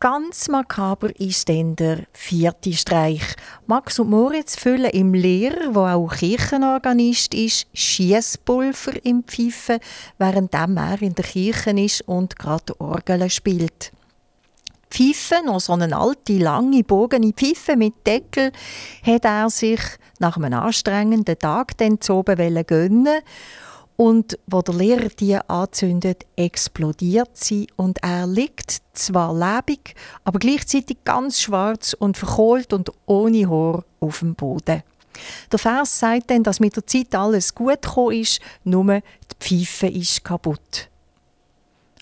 Ganz 0.02 0.48
makaber 0.48 1.10
ist 1.20 1.50
dann 1.50 1.76
der 1.76 2.04
vierte 2.14 2.72
Streich. 2.72 3.34
Max 3.66 3.98
und 3.98 4.08
Moritz 4.08 4.56
füllen 4.56 4.90
im 4.92 5.12
Lehrer, 5.12 5.74
wo 5.74 5.80
auch 5.80 6.14
Kirchenorganist 6.14 7.34
ist, 7.34 7.66
Schiesspulver 7.74 9.04
im 9.04 9.24
Pfeifen, 9.24 9.78
während 10.16 10.54
er 10.54 11.02
in 11.02 11.14
der 11.14 11.24
Kirche 11.26 11.72
ist 11.72 12.00
und 12.08 12.38
gerade 12.38 12.80
Orgel 12.80 13.28
spielt. 13.28 13.92
Pfeife, 14.90 15.44
noch 15.44 15.60
so 15.60 15.72
eine 15.72 15.96
alte, 15.96 16.38
lange, 16.38 16.82
bogene 16.82 17.32
Pfeife 17.32 17.76
mit 17.76 18.06
Deckel, 18.06 18.52
hat 19.04 19.24
er 19.24 19.48
sich 19.48 19.80
nach 20.18 20.36
einem 20.36 20.52
anstrengenden 20.52 21.38
Tag 21.38 21.76
dann 21.78 22.00
zu 22.00 22.14
oben 22.14 22.66
gönnen 22.66 23.20
und 23.96 24.38
wo 24.46 24.62
der 24.62 24.74
Lehrer 24.74 25.10
die 25.10 25.36
anzündet, 25.36 26.24
explodiert 26.34 27.36
sie 27.36 27.66
und 27.76 28.02
er 28.02 28.26
liegt 28.26 28.78
zwar 28.94 29.34
lebendig, 29.34 29.94
aber 30.24 30.38
gleichzeitig 30.38 30.98
ganz 31.04 31.40
schwarz 31.40 31.92
und 31.92 32.16
verkohlt 32.16 32.72
und 32.72 32.90
ohne 33.04 33.48
Haar 33.50 33.84
auf 34.00 34.20
dem 34.20 34.34
Boden. 34.34 34.82
Der 35.52 35.58
Vers 35.58 35.98
sagt 35.98 36.30
dann, 36.30 36.42
dass 36.42 36.60
mit 36.60 36.76
der 36.76 36.86
Zeit 36.86 37.14
alles 37.14 37.54
gut 37.54 37.82
gekommen 37.82 38.16
ist, 38.16 38.40
nur 38.64 38.86
die 38.94 39.36
Pfeife 39.66 39.88
ist 39.88 40.24
kaputt. 40.24 40.88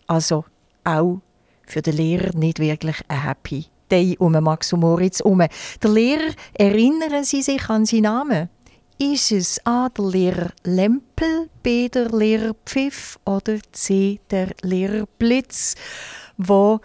Also 0.07 0.45
auch 0.85 1.21
für 1.69 1.83
den 1.83 1.97
Lehrer 1.97 2.37
nicht 2.37 2.59
wirklich 2.59 2.97
ein 3.09 3.23
Happy 3.23 3.67
Partei 3.89 4.17
um 4.19 4.33
Max 4.33 4.73
und 4.73 4.81
Moritz 4.81 5.21
herum. 5.21 5.43
Der 5.83 5.91
Lehrer, 5.91 6.33
erinnern 6.55 7.25
Sie 7.25 7.43
sich 7.43 7.69
an 7.69 7.87
seinen 7.87 8.03
Namen? 8.03 8.49
Ist 8.99 9.33
es 9.33 9.65
A, 9.65 9.89
der 9.89 10.05
Lehrer 10.05 10.51
Lempel, 10.65 11.49
B, 11.63 11.89
der 11.89 12.11
Lehrer 12.11 12.55
Pfiff 12.67 13.19
oder 13.25 13.59
C, 13.73 14.21
der 14.31 14.49
Lehrer 14.63 15.07
Blitz, 15.19 15.77
wo 16.37 16.81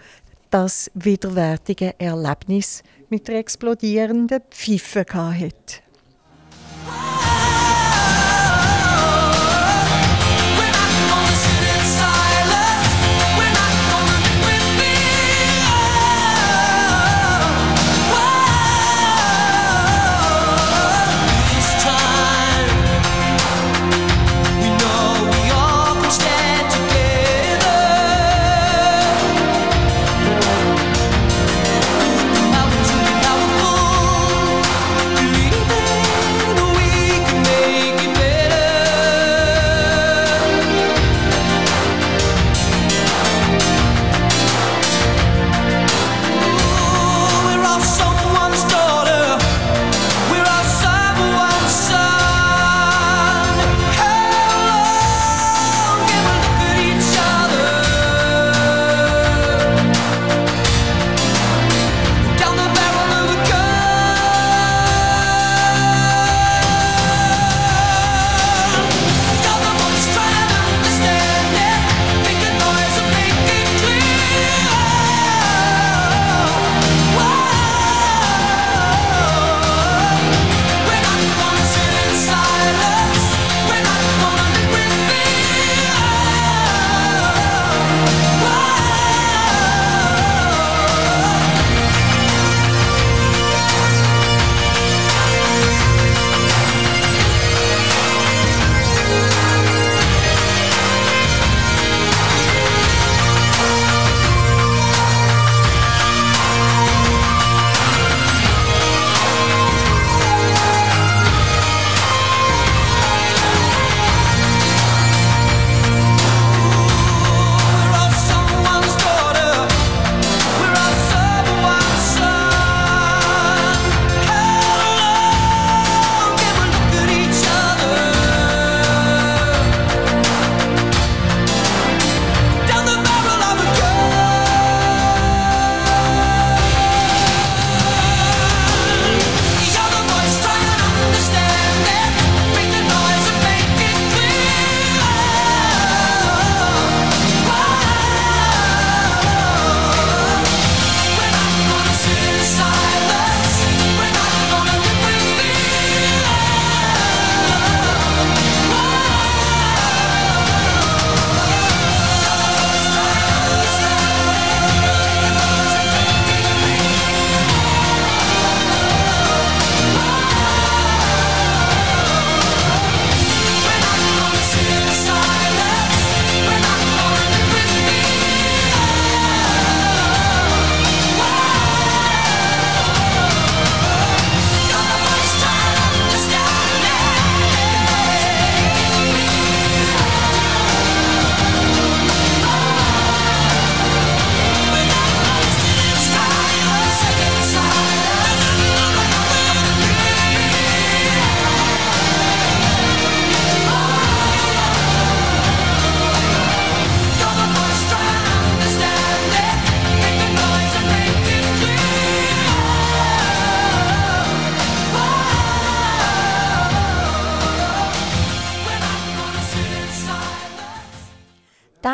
das 0.52 0.92
widerwärtige 0.94 2.00
Erlebnis 2.00 2.84
mit 3.10 3.28
der 3.28 3.40
explodierenden 3.40 4.42
Pfeife 4.52 5.06
hatte? 5.12 5.84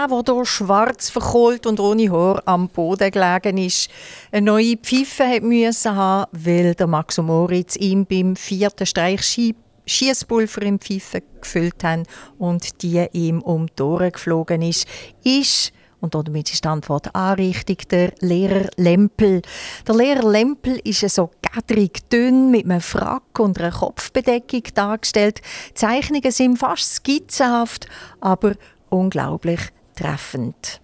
Der, 0.07 0.23
hier 0.25 0.45
schwarz 0.45 1.09
verkohlt 1.09 1.65
und 1.65 1.77
ohne 1.81 2.09
Haar 2.09 2.41
am 2.45 2.69
Boden 2.69 3.11
gelegen 3.11 3.57
ist, 3.57 3.89
eine 4.31 4.45
neue 4.45 4.77
Pfeife 4.77 5.25
hat 5.27 5.85
haben, 5.85 6.31
weil 6.31 6.73
der 6.73 6.87
Max 6.87 7.19
und 7.19 7.25
Moritz 7.25 7.75
ihm 7.75 8.05
beim 8.05 8.37
vierten 8.37 8.85
Streich 8.85 9.21
Ski 9.23 9.55
Schiesspulver 9.85 10.61
in 10.61 10.79
die 10.79 11.01
Pfeife 11.01 11.23
gefüllt 11.41 11.83
haben 11.83 12.03
und 12.37 12.81
die 12.81 13.05
ihm 13.11 13.41
um 13.41 13.67
die 13.67 13.81
Ohren 13.83 14.13
geflogen 14.13 14.61
ist, 14.61 14.87
ist 15.25 15.73
und 15.99 16.15
damit 16.15 16.49
ist 16.53 16.63
die 16.63 16.69
Antwort 16.69 17.13
anrichtig, 17.13 17.89
der 17.89 18.13
Lehrer 18.21 18.69
Lempel. 18.77 19.41
Der 19.85 19.95
Lehrer 19.95 20.29
Lempel 20.29 20.79
ist 20.85 21.01
so 21.09 21.29
gadrig 21.41 22.09
dünn 22.09 22.51
mit 22.51 22.63
einem 22.63 22.79
Frack 22.79 23.37
und 23.37 23.59
einer 23.59 23.71
Kopfbedeckung 23.71 24.63
dargestellt. 24.73 25.41
Die 25.71 25.73
Zeichnungen 25.73 26.31
sind 26.31 26.57
fast 26.57 26.95
skizzenhaft, 26.95 27.87
aber 28.21 28.53
unglaublich 28.89 29.59
treffend. 29.99 30.79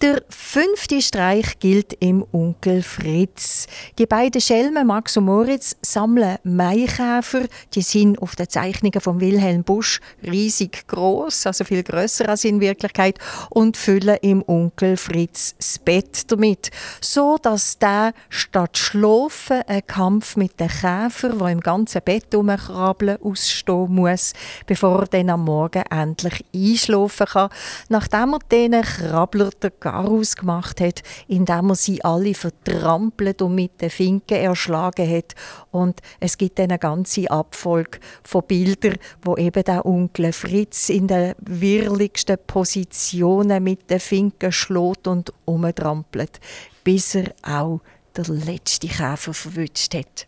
Der 0.00 0.22
fünfte 0.28 1.02
Streich 1.02 1.58
gilt 1.58 1.92
im 1.98 2.24
Onkel 2.30 2.84
Fritz. 2.84 3.66
Die 3.98 4.06
beiden 4.06 4.40
Schelmen 4.40 4.86
Max 4.86 5.16
und 5.16 5.24
Moritz 5.24 5.74
sammeln 5.82 6.38
Maikäfer. 6.44 7.46
Die 7.74 7.82
sind 7.82 8.16
auf 8.22 8.36
den 8.36 8.48
Zeichnungen 8.48 9.00
von 9.00 9.20
Wilhelm 9.20 9.64
Busch 9.64 10.00
riesig 10.24 10.86
groß, 10.86 11.48
also 11.48 11.64
viel 11.64 11.82
größer 11.82 12.28
als 12.28 12.44
in 12.44 12.60
Wirklichkeit, 12.60 13.18
und 13.50 13.76
füllen 13.76 14.18
im 14.22 14.44
Onkel 14.46 14.96
Fritz 14.96 15.56
das 15.58 15.80
Bett 15.80 16.30
damit, 16.30 16.70
so 17.00 17.36
dass 17.36 17.80
der 17.80 18.12
statt 18.28 18.78
schlafen 18.78 19.62
einen 19.66 19.84
Kampf 19.84 20.36
mit 20.36 20.60
den 20.60 20.68
Käfer, 20.68 21.30
der 21.30 21.48
im 21.48 21.60
ganzen 21.60 22.02
Bett 22.04 22.32
umkrabbeln, 22.36 23.20
ausstehen 23.20 23.92
muss, 23.92 24.32
bevor 24.64 25.00
er 25.00 25.06
dann 25.08 25.30
am 25.30 25.44
Morgen 25.44 25.82
endlich 25.90 26.44
einschlafen 26.54 27.26
kann. 27.26 27.50
Nachdem 27.88 28.34
er 28.34 28.38
diesen 28.48 28.82
krabbelt 28.82 29.80
Garaus 29.90 30.36
gemacht 30.36 30.80
hat, 30.80 31.02
indem 31.26 31.70
er 31.70 31.74
sie 31.74 32.04
alle 32.04 32.34
vertrampelt 32.34 33.42
und 33.42 33.54
mit 33.54 33.80
den 33.80 33.90
Finken 33.90 34.36
erschlagen 34.36 35.08
hat. 35.08 35.34
Und 35.70 36.00
es 36.20 36.36
gibt 36.36 36.60
eine 36.60 36.78
ganze 36.78 37.30
Abfolge 37.30 37.98
von 38.22 38.42
Bildern, 38.46 38.96
wo 39.22 39.36
eben 39.36 39.64
der 39.64 39.86
Onkel 39.86 40.32
Fritz 40.32 40.88
in 40.88 41.06
den 41.06 41.34
wirrligsten 41.40 42.36
Positionen 42.46 43.64
mit 43.64 43.90
den 43.90 44.00
Finken 44.00 44.52
schlägt 44.52 45.06
und 45.06 45.32
umtrampelt, 45.44 46.40
bis 46.84 47.14
er 47.14 47.32
auch 47.42 47.80
der 48.16 48.26
letzte 48.28 48.88
Käfer 48.88 49.32
verwünscht 49.32 49.94
hat. 49.94 50.26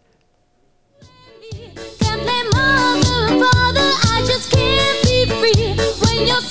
Can't 2.00 2.22
play 2.22 2.42
mother 2.54 3.44
father, 3.44 3.90
I 4.14 4.24
just 4.26 4.50
can't 4.50 5.02
be 5.02 5.26
free. 5.26 5.74
When 6.00 6.26
you're 6.26 6.49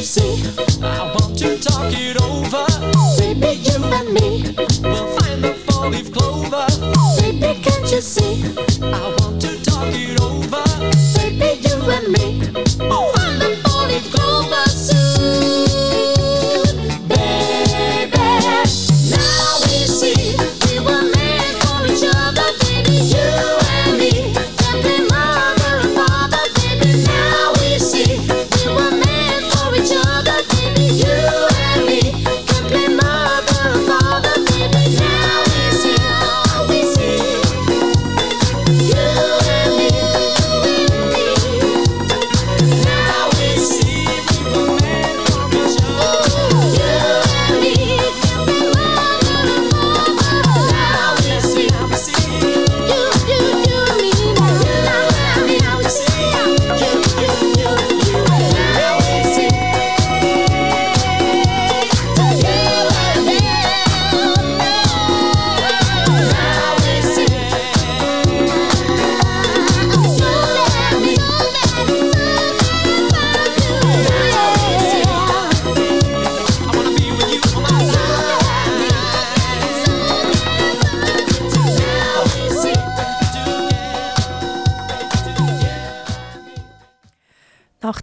you 0.00 0.06
see? 0.06 0.42
I 0.82 1.14
want 1.14 1.38
to 1.40 1.58
talk 1.58 1.92
it 1.92 2.16
over. 2.22 2.64
Baby, 3.18 3.60
you 3.60 3.84
and 3.84 4.14
me. 4.14 4.54
We'll 4.82 5.06
find 5.18 5.44
the 5.44 5.52
four-leaf 5.66 6.10
clover. 6.10 6.66
Baby, 7.20 7.60
can't 7.60 7.92
you 7.92 8.00
see? 8.00 8.69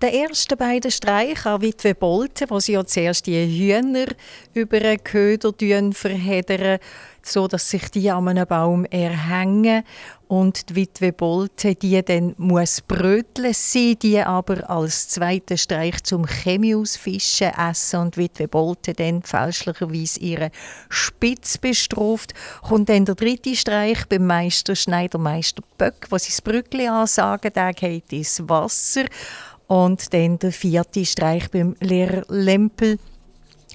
Den 0.08 0.22
ersten 0.22 0.58
beiden 0.58 0.92
Streichen 0.92 1.52
an 1.52 1.62
Witwe 1.62 1.94
Bolte, 1.94 2.50
wo 2.50 2.60
sie 2.60 2.74
ja 2.74 2.86
zuerst 2.86 3.26
die 3.28 3.46
Hühner 3.46 4.08
über 4.54 4.80
den 4.80 5.04
Köder 5.04 5.54
verheddern, 5.92 6.80
so 7.22 7.48
dass 7.48 7.70
sich 7.70 7.92
die 7.92 8.10
an 8.10 8.28
einem 8.28 8.48
Baum 8.48 8.86
erhängen. 8.86 9.84
Und 10.30 10.70
die 10.70 10.76
Witwe 10.76 11.12
Bolte 11.12 11.76
die 11.76 12.02
dann 12.04 12.36
muss 12.38 12.82
bröteln, 12.82 13.54
sie 13.54 13.98
die 13.98 14.22
aber 14.22 14.70
als 14.70 15.10
zweiten 15.10 15.58
Streich 15.58 16.02
zum 16.04 16.26
Chemie 16.26 16.76
ausfischen 16.76 17.52
essen. 17.58 18.00
Und 18.00 18.16
die 18.16 18.22
Witwe 18.22 18.48
Bolte 18.48 18.94
dann 18.94 19.24
fälschlicherweise 19.24 20.20
ihre 20.22 20.52
Spitz 20.90 21.58
bestraft, 21.58 22.34
kommt 22.62 22.88
dann 22.88 23.06
der 23.06 23.16
dritte 23.16 23.56
Streich 23.56 24.06
beim 24.06 24.26
Meister 24.26 24.76
Schneidermeister 24.76 25.64
Böck, 25.78 26.08
wo 26.10 26.18
sie 26.18 26.30
das 26.30 26.42
Brückli 26.42 26.88
ansagen, 26.88 27.52
der 27.54 27.74
geht 27.74 28.14
ins 28.14 28.42
Wasser 28.48 29.06
und 29.68 30.14
dann 30.14 30.40
der 30.40 30.52
vierte 30.52 31.06
Streich 31.06 31.50
beim 31.52 31.76
Lehrer 31.80 32.24
Lempel, 32.30 32.98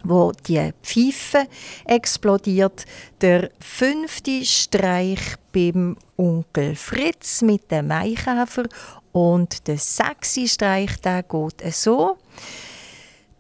wo 0.05 0.33
die 0.47 0.73
Pfeife 0.83 1.47
explodiert. 1.85 2.85
Der 3.21 3.51
fünfte 3.61 4.45
Streich 4.45 5.37
beim 5.53 5.97
Onkel 6.17 6.75
Fritz 6.75 7.43
mit 7.43 7.71
dem 7.71 7.89
Maikäfer 7.89 8.65
und 9.13 9.67
der 9.69 9.79
sechste 9.79 10.49
Streich, 10.49 11.01
der 11.01 11.23
geht 11.23 11.75
so. 11.75 12.17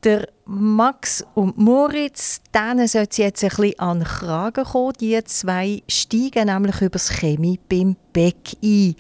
Der 0.04 0.28
Max 0.44 1.24
und 1.34 1.56
Moritz, 1.56 2.40
denen 2.52 2.88
sollte 2.88 3.10
es 3.10 3.16
jetzt 3.18 3.44
ein 3.44 3.50
bisschen 3.50 3.78
an 3.78 4.00
den 4.00 4.08
Kragen 4.08 4.64
kommen. 4.64 4.94
Die 5.00 5.22
zwei 5.24 5.82
steigen 5.88 6.46
nämlich 6.46 6.80
über 6.80 6.90
das 6.90 7.08
Chemie 7.08 7.60
beim 7.68 7.96
Beck 8.12 8.56
ein, 8.62 8.96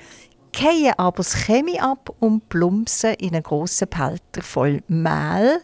gehen 0.52 0.92
aber 0.96 1.18
das 1.18 1.46
Chemie 1.46 1.80
ab 1.80 2.14
und 2.20 2.48
plumpsen 2.48 3.14
in 3.14 3.34
einen 3.34 3.42
grossen 3.42 3.88
Behälter 3.88 4.42
voll 4.42 4.82
Mehl. 4.88 5.60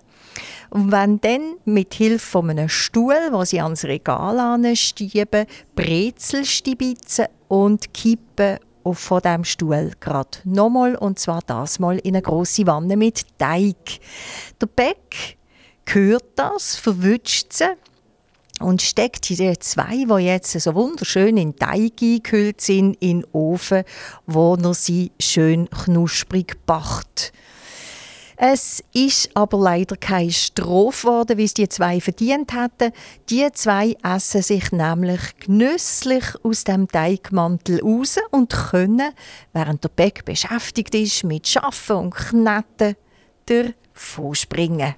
Und 0.70 0.92
wenn 0.92 1.20
dann 1.20 1.56
mit 1.64 1.94
Hilfe 1.94 2.26
von 2.26 2.50
einem 2.50 2.68
Stuhl, 2.68 3.16
wo 3.30 3.44
sie 3.44 3.60
ans 3.60 3.84
Regal 3.84 4.38
anstieben, 4.38 5.46
Brezel 5.74 6.44
stibitzen 6.44 7.26
und 7.48 7.92
kippen 7.94 8.58
auf 8.84 8.98
von 8.98 9.20
dem 9.20 9.44
Stuhl 9.44 9.92
gerade 10.00 10.38
nochmal 10.44 10.94
und 10.96 11.18
zwar 11.18 11.42
das 11.46 11.78
mal 11.78 11.98
in 11.98 12.14
eine 12.14 12.22
große 12.22 12.66
Wanne 12.66 12.96
mit 12.96 13.26
Teig. 13.38 14.00
Der 14.60 14.66
Beck 14.66 15.38
hört 15.86 16.24
das, 16.36 16.76
verwünscht 16.76 17.52
sie 17.52 17.74
und 18.60 18.82
steckt 18.82 19.28
die 19.28 19.58
zwei, 19.58 20.04
die 20.04 20.24
jetzt 20.24 20.52
so 20.52 20.74
wunderschön 20.74 21.36
in 21.36 21.56
Teig 21.56 22.02
eingehüllt 22.02 22.60
sind, 22.60 22.96
in 23.00 23.20
den 23.20 23.26
Ofen, 23.32 23.84
wo 24.26 24.54
er 24.54 24.74
sie 24.74 25.12
schön 25.20 25.68
knusprig 25.70 26.56
backt. 26.66 27.32
Es 28.40 28.84
ist 28.94 29.30
aber 29.34 29.58
leider 29.58 29.96
keine 29.96 30.30
Strophe 30.30 31.08
geworden, 31.08 31.38
wie 31.38 31.44
es 31.44 31.54
die 31.54 31.68
zwei 31.68 32.00
verdient 32.00 32.52
hätten. 32.52 32.92
Die 33.30 33.50
zwei 33.52 33.96
essen 34.04 34.42
sich 34.42 34.70
nämlich 34.70 35.20
genüsslich 35.40 36.24
aus 36.44 36.62
dem 36.62 36.86
Teigmantel 36.86 37.80
raus 37.80 38.16
und 38.30 38.52
können, 38.52 39.10
während 39.52 39.82
der 39.82 39.88
Beck 39.88 40.24
beschäftigt 40.24 40.94
ist 40.94 41.24
mit 41.24 41.48
Schaffen 41.48 41.96
und 41.96 42.14
Kneten, 42.14 42.94
davon 43.46 44.34
springen. 44.36 44.94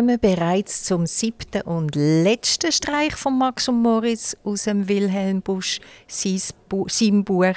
Kommen 0.00 0.18
bereits 0.18 0.84
zum 0.84 1.04
siebten 1.04 1.60
und 1.60 1.94
letzten 1.94 2.72
Streich 2.72 3.14
von 3.14 3.36
Max 3.36 3.68
und 3.68 3.82
Moritz 3.82 4.34
aus 4.44 4.62
dem 4.62 4.88
Wilhelm 4.88 5.42
Busch, 5.42 5.78
sein 6.08 6.40
Bu- 6.70 6.88
seinem 6.88 7.22
Buch. 7.22 7.52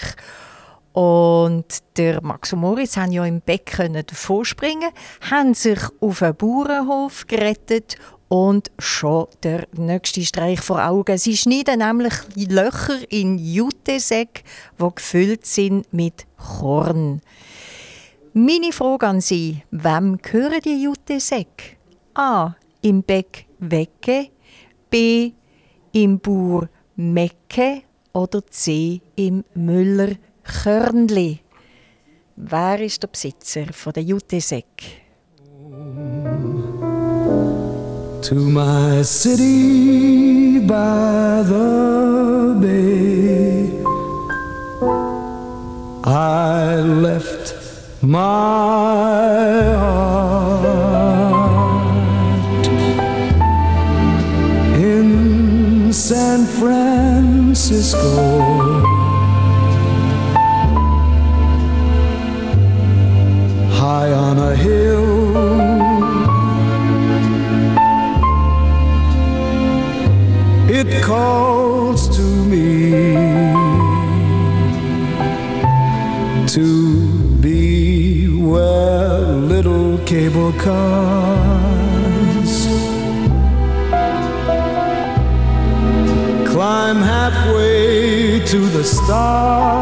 Und 0.92 1.66
der 1.96 2.22
Max 2.22 2.52
und 2.52 2.60
Moritz 2.60 2.98
haben 2.98 3.14
ja 3.14 3.24
im 3.24 3.40
Beck 3.40 3.68
können 3.78 4.06
davonspringen, 4.06 4.90
haben 5.32 5.54
sich 5.54 5.80
auf 6.02 6.22
einen 6.22 6.36
Bauernhof 6.36 7.28
gerettet 7.28 7.96
und 8.28 8.72
schon 8.78 9.28
der 9.44 9.66
nächste 9.78 10.26
Streich 10.26 10.60
vor 10.60 10.86
Augen. 10.86 11.18
Sie 11.18 11.38
schneiden 11.38 11.80
nämlich 11.80 12.14
Löcher 12.36 13.10
in 13.10 13.38
Jutesäcke, 13.38 14.44
die 14.82 14.90
gefüllt 14.94 15.46
sind 15.46 15.94
mit 15.94 16.26
Korn. 16.36 17.22
Meine 18.34 18.74
Frage 18.74 19.08
an 19.08 19.22
Sie, 19.22 19.64
wem 19.72 20.18
gehören 20.22 20.60
die 20.60 20.84
Jutesäcke? 20.84 21.78
A. 22.16 22.56
Im 22.82 23.02
Beck 23.04 23.46
Wecke, 23.60 24.30
B. 24.90 25.32
Im 25.92 26.20
Bauer 26.20 26.70
Mecke 26.96 27.84
oder 28.14 28.46
C. 28.48 29.02
Im 29.16 29.44
Müller 29.56 30.16
Körnli? 30.44 31.40
Wer 32.36 32.80
ist 32.82 33.02
der 33.04 33.08
Besitzer 33.08 33.72
von 33.72 33.94
der 33.94 34.04
Jutesäcke? 34.04 35.04
to 38.24 38.36
my 38.36 39.02
city 39.04 40.60
by 40.60 41.44
the 41.46 42.56
bay. 42.62 43.68
I 46.06 46.80
left 46.80 47.54
my 48.02 48.18
heart 49.76 50.63
Francisco. 57.84 58.80
High 63.72 64.14
on 64.14 64.38
a 64.40 64.56
hill 64.56 65.04
it 70.70 71.04
calls 71.04 72.08
to 72.16 72.22
me 72.22 72.92
to 76.48 77.12
be 77.42 78.30
where 78.30 79.20
little 79.52 79.98
cable 80.06 80.54
cars 80.54 81.43
climb 86.64 87.02
halfway 87.02 88.40
to 88.52 88.60
the 88.78 88.84
stars. 88.86 89.76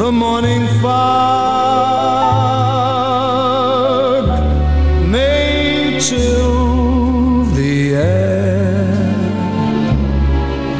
The 0.00 0.10
morning 0.10 0.66
fog 0.80 1.20
may 5.16 5.98
chill 6.00 7.44
the 7.58 7.76
air. 7.94 8.88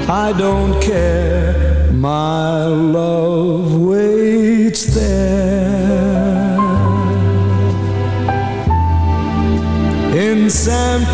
I 0.09 0.33
don't 0.45 0.75
care, 0.81 1.93
my 1.93 2.65
love 2.65 3.67
waits 3.91 4.85
there 4.95 5.61
in 10.13 10.51
San 10.51 11.10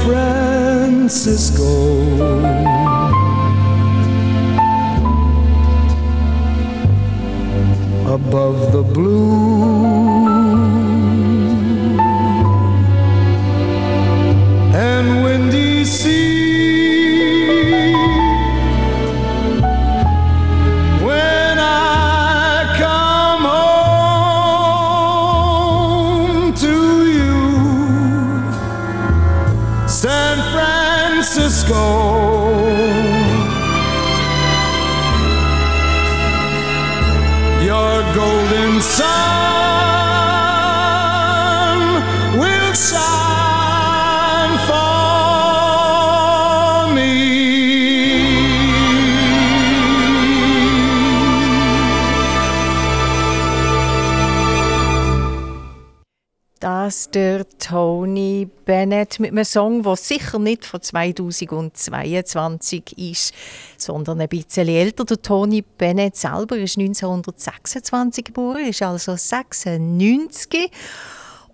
Bennett 59.07 59.21
mit 59.21 59.31
einem 59.31 59.45
Song, 59.45 59.83
der 59.83 59.97
sicher 59.97 60.39
nicht 60.39 60.65
von 60.65 60.83
2022 60.83 62.99
ist, 62.99 63.35
sondern 63.77 64.21
ein 64.21 64.29
bisschen 64.29 64.69
älter. 64.69 65.05
Der 65.05 65.23
Tony 65.23 65.63
Bennett 65.63 66.17
selber 66.17 66.59
ist 66.59 66.79
1926 66.79 68.25
geboren, 68.25 68.67
ist 68.67 68.83
also 68.83 69.17
96. 69.17 70.71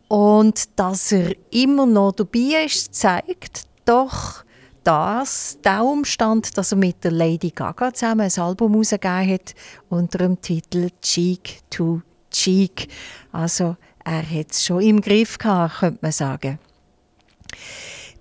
Und 0.08 0.78
dass 0.78 1.12
er 1.12 1.34
immer 1.50 1.86
noch 1.86 2.12
dabei 2.12 2.64
ist, 2.66 2.94
zeigt 2.94 3.62
doch 3.84 4.44
das, 4.84 5.58
der 5.64 5.84
Umstand, 5.84 6.56
dass 6.58 6.72
er 6.72 6.78
mit 6.78 7.04
der 7.04 7.12
Lady 7.12 7.50
Gaga 7.50 7.94
zusammen 7.94 8.22
ein 8.22 8.42
Album 8.42 8.72
herausgegeben 8.72 9.32
hat 9.32 9.54
unter 9.88 10.18
dem 10.18 10.40
Titel 10.40 10.88
Cheek 11.00 11.60
to 11.70 12.02
Cheek. 12.30 12.88
Also 13.30 13.76
er 14.04 14.28
hat 14.28 14.50
es 14.50 14.64
schon 14.64 14.82
im 14.82 15.00
Griff 15.00 15.38
gehabt, 15.38 15.78
könnte 15.78 15.98
man 16.02 16.12
sagen. 16.12 16.58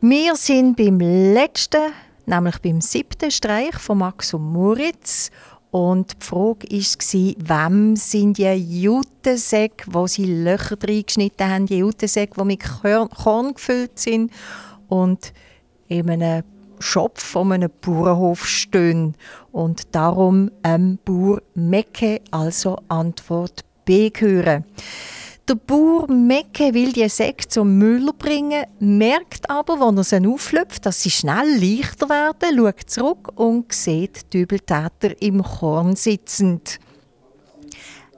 Wir 0.02 0.36
sind 0.36 0.78
beim 0.78 1.00
letzten, 1.00 1.94
nämlich 2.26 2.58
beim 2.60 2.82
siebten 2.82 3.30
Streich 3.30 3.76
von 3.76 4.00
Max 4.00 4.34
und 4.34 4.52
Moritz. 4.52 5.30
Und 5.70 6.18
die 6.22 6.26
Frage 6.26 6.68
war, 6.70 7.68
wem 7.68 7.96
sind 7.96 8.38
die 8.38 8.82
Jutensäcke, 8.82 9.86
wo 9.92 10.06
sie 10.08 10.26
Löcher 10.26 10.76
reingeschnitten 10.82 11.50
haben, 11.50 11.66
die 11.66 11.78
Jutensäcke, 11.78 12.34
die 12.42 12.46
mit 12.46 12.62
Korn, 12.64 13.54
gefüllt 13.54 13.98
sind 13.98 14.32
und 14.90 15.34
in 15.88 16.10
einem 16.10 16.44
Schopf 16.80 17.24
von 17.24 17.52
einem 17.54 17.70
Bauernhof 17.80 18.46
stehen. 18.46 19.16
Und 19.52 19.96
darum 19.96 20.52
ähm, 20.64 21.00
Bauer 21.06 21.42
Mecke, 21.54 22.22
also 22.32 22.80
Antwort 22.90 23.64
B 23.86 24.10
gehören. 24.10 24.66
Der 25.48 25.56
Bauer 25.56 26.08
Mecke 26.08 26.72
will 26.76 26.94
die 26.94 27.10
Säcke 27.10 27.48
zum 27.48 27.80
Müller 27.80 28.14
bringen, 28.14 28.64
merkt 28.80 29.50
aber, 29.50 29.80
wenn 29.80 29.98
er 29.98 30.04
sie 30.04 30.26
auflöpft, 30.26 30.86
dass 30.86 31.02
sie 31.02 31.10
schnell 31.10 31.58
leichter 31.60 32.10
werden, 32.10 32.58
schaut 32.58 32.90
zurück 32.90 33.32
und 33.36 33.74
sieht 33.74 34.32
die 34.34 34.42
Übeltäter 34.42 35.20
im 35.20 35.42
Korn 35.42 35.96
sitzend. 35.96 36.80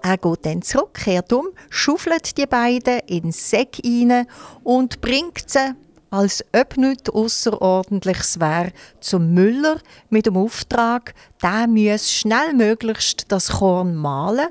Er 0.02 0.18
geht 0.18 0.46
dann 0.46 0.62
zurück, 0.62 0.96
kehrt 0.96 1.32
um, 1.32 1.48
schaufelt 1.70 2.38
die 2.38 2.46
beiden 2.46 3.00
in 3.08 3.24
den 3.24 3.32
Säck 3.32 3.80
rein 3.86 4.28
und 4.64 5.00
bringt 5.00 5.50
sie, 5.50 5.74
als 6.10 6.44
ob 6.54 6.76
nichts 6.76 7.10
Ausserordentliches 7.10 8.42
wäre, 8.42 8.74
zum 9.00 9.34
Müller 9.34 9.80
mit 10.10 10.26
dem 10.26 10.36
Auftrag, 10.36 11.14
der 11.42 11.68
müsse 11.68 12.12
schnellmöglichst 12.12 13.32
das 13.32 13.50
Korn 13.50 13.96
mahlen 13.96 14.50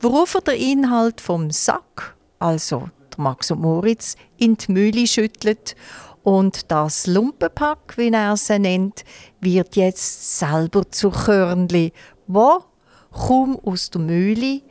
worauf 0.00 0.34
er 0.34 0.40
den 0.42 0.60
Inhalt 0.60 1.20
vom 1.20 1.50
Sack, 1.50 2.16
also 2.38 2.88
der 3.12 3.22
Max 3.22 3.50
und 3.50 3.60
Moritz, 3.60 4.16
in 4.36 4.56
die 4.56 4.72
Mühle 4.72 5.06
schüttelt. 5.06 5.76
Und 6.22 6.70
das 6.70 7.06
Lumpenpack, 7.06 7.94
wie 7.96 8.10
er 8.10 8.36
sie 8.36 8.58
nennt, 8.58 9.04
wird 9.40 9.76
jetzt 9.76 10.38
selber 10.38 10.90
zu 10.90 11.10
Körnli, 11.10 11.92
wo? 12.26 12.64
Kaum 13.10 13.58
aus 13.64 13.90
der 13.90 14.00
Mühle 14.00 14.62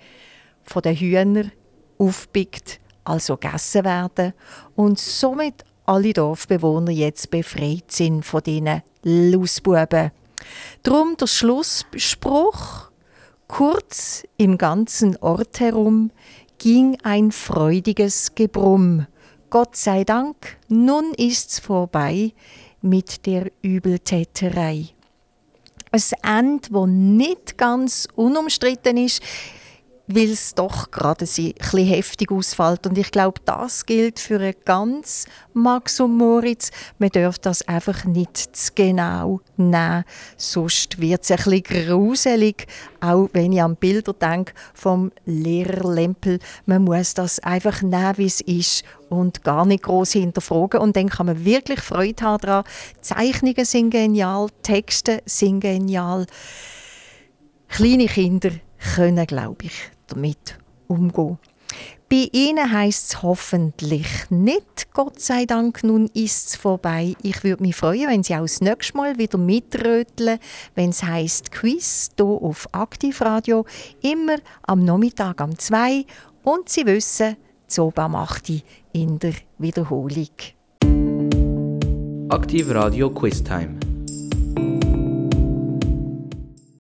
von 0.63 0.81
den 0.81 0.95
Hühnern 0.95 1.51
aufpickt, 1.97 2.79
also 3.03 3.37
gegessen 3.37 3.83
werden. 3.85 4.33
Und 4.75 4.97
somit 4.97 5.63
alle 5.85 6.13
Dorfbewohner 6.13 6.91
jetzt 6.91 7.29
befreit 7.29 7.91
sind 7.91 8.25
von 8.25 8.41
diesen 8.41 8.81
Lausbuben. 9.03 10.11
Drum 10.83 11.17
der 11.17 11.27
Schlussspruch 11.27 12.90
Kurz 13.51 14.23
im 14.37 14.57
ganzen 14.57 15.17
Ort 15.17 15.59
herum 15.59 16.11
ging 16.57 16.97
ein 17.03 17.33
freudiges 17.33 18.33
Gebrumm. 18.33 19.07
Gott 19.49 19.75
sei 19.75 20.05
Dank, 20.05 20.57
nun 20.69 21.13
ist's 21.17 21.59
vorbei 21.59 22.31
mit 22.81 23.25
der 23.25 23.51
Übeltäterei. 23.61 24.85
Ein 25.91 26.01
Ende, 26.23 26.69
wo 26.71 26.85
nicht 26.85 27.57
ganz 27.57 28.07
unumstritten 28.15 28.95
ist, 28.95 29.21
weil 30.15 30.31
es 30.31 30.55
doch 30.55 30.91
gerade 30.91 31.25
ein 31.25 31.53
bisschen 31.55 31.87
heftig 31.87 32.31
ausfällt. 32.31 32.87
Und 32.87 32.97
ich 32.97 33.11
glaube, 33.11 33.41
das 33.45 33.85
gilt 33.85 34.19
für 34.19 34.39
einen 34.39 34.55
ganz 34.65 35.25
Max 35.53 35.99
und 35.99 36.17
Moritz. 36.17 36.71
Man 36.99 37.09
darf 37.09 37.39
das 37.39 37.67
einfach 37.67 38.05
nicht 38.05 38.37
zu 38.37 38.71
genau 38.73 39.41
nehmen, 39.57 40.03
sonst 40.37 40.99
wird 40.99 41.23
es 41.23 41.31
ein 41.31 41.37
bisschen 41.37 41.87
gruselig. 41.87 42.67
Auch 42.99 43.29
wenn 43.33 43.51
ich 43.51 43.61
an 43.61 43.75
Bilder 43.75 44.13
denke 44.13 44.53
vom 44.73 45.11
Lehrer 45.25 45.91
Lempel. 45.93 46.39
Man 46.65 46.83
muss 46.83 47.13
das 47.13 47.39
einfach 47.39 47.81
nehmen, 47.81 48.17
wie 48.17 48.25
es 48.25 48.41
ist 48.41 48.83
und 49.09 49.43
gar 49.43 49.65
nicht 49.65 49.83
groß 49.83 50.13
hinterfragen. 50.13 50.79
Und 50.79 50.95
dann 50.95 51.09
kann 51.09 51.25
man 51.25 51.43
wirklich 51.43 51.81
Freude 51.81 52.23
haben 52.23 52.41
daran. 52.41 52.63
Zeichnungen 53.01 53.65
sind 53.65 53.89
genial, 53.89 54.47
Texte 54.63 55.21
sind 55.25 55.61
genial. 55.61 56.25
Kleine 57.67 58.07
Kinder 58.07 58.51
können, 58.95 59.25
glaube 59.27 59.65
ich, 59.65 59.73
damit 60.11 60.57
umgehen. 60.87 61.37
Bei 62.09 62.27
ihnen 62.33 62.71
heisst 62.71 63.13
es 63.13 63.23
hoffentlich 63.23 64.29
nicht, 64.29 64.91
Gott 64.93 65.21
sei 65.21 65.45
Dank, 65.45 65.81
nun 65.83 66.07
ist 66.07 66.49
es 66.49 66.55
vorbei. 66.57 67.15
Ich 67.23 67.45
würde 67.45 67.63
mich 67.63 67.77
freuen, 67.77 68.09
wenn 68.09 68.23
Sie 68.23 68.35
auch 68.35 68.41
das 68.41 68.59
nächste 68.59 68.97
Mal 68.97 69.17
wieder 69.17 69.37
mitröteln, 69.37 70.39
wenn 70.75 70.89
es 70.89 71.03
heisst 71.03 71.51
Quiz 71.51 72.09
hier 72.17 72.25
auf 72.25 72.67
Aktivradio, 72.73 73.65
immer 74.01 74.35
am 74.63 74.83
Nachmittag 74.83 75.39
um 75.39 75.57
2 75.57 76.05
und 76.43 76.67
Sie 76.67 76.85
wissen, 76.85 77.37
Zoba 77.67 78.09
macht 78.09 78.49
die 78.49 78.61
in 78.91 79.17
der 79.17 79.33
Wiederholung. 79.57 80.27
Aktiv 82.27 82.69
Radio 82.69 83.09
Quiz 83.09 83.41
Time. 83.41 83.90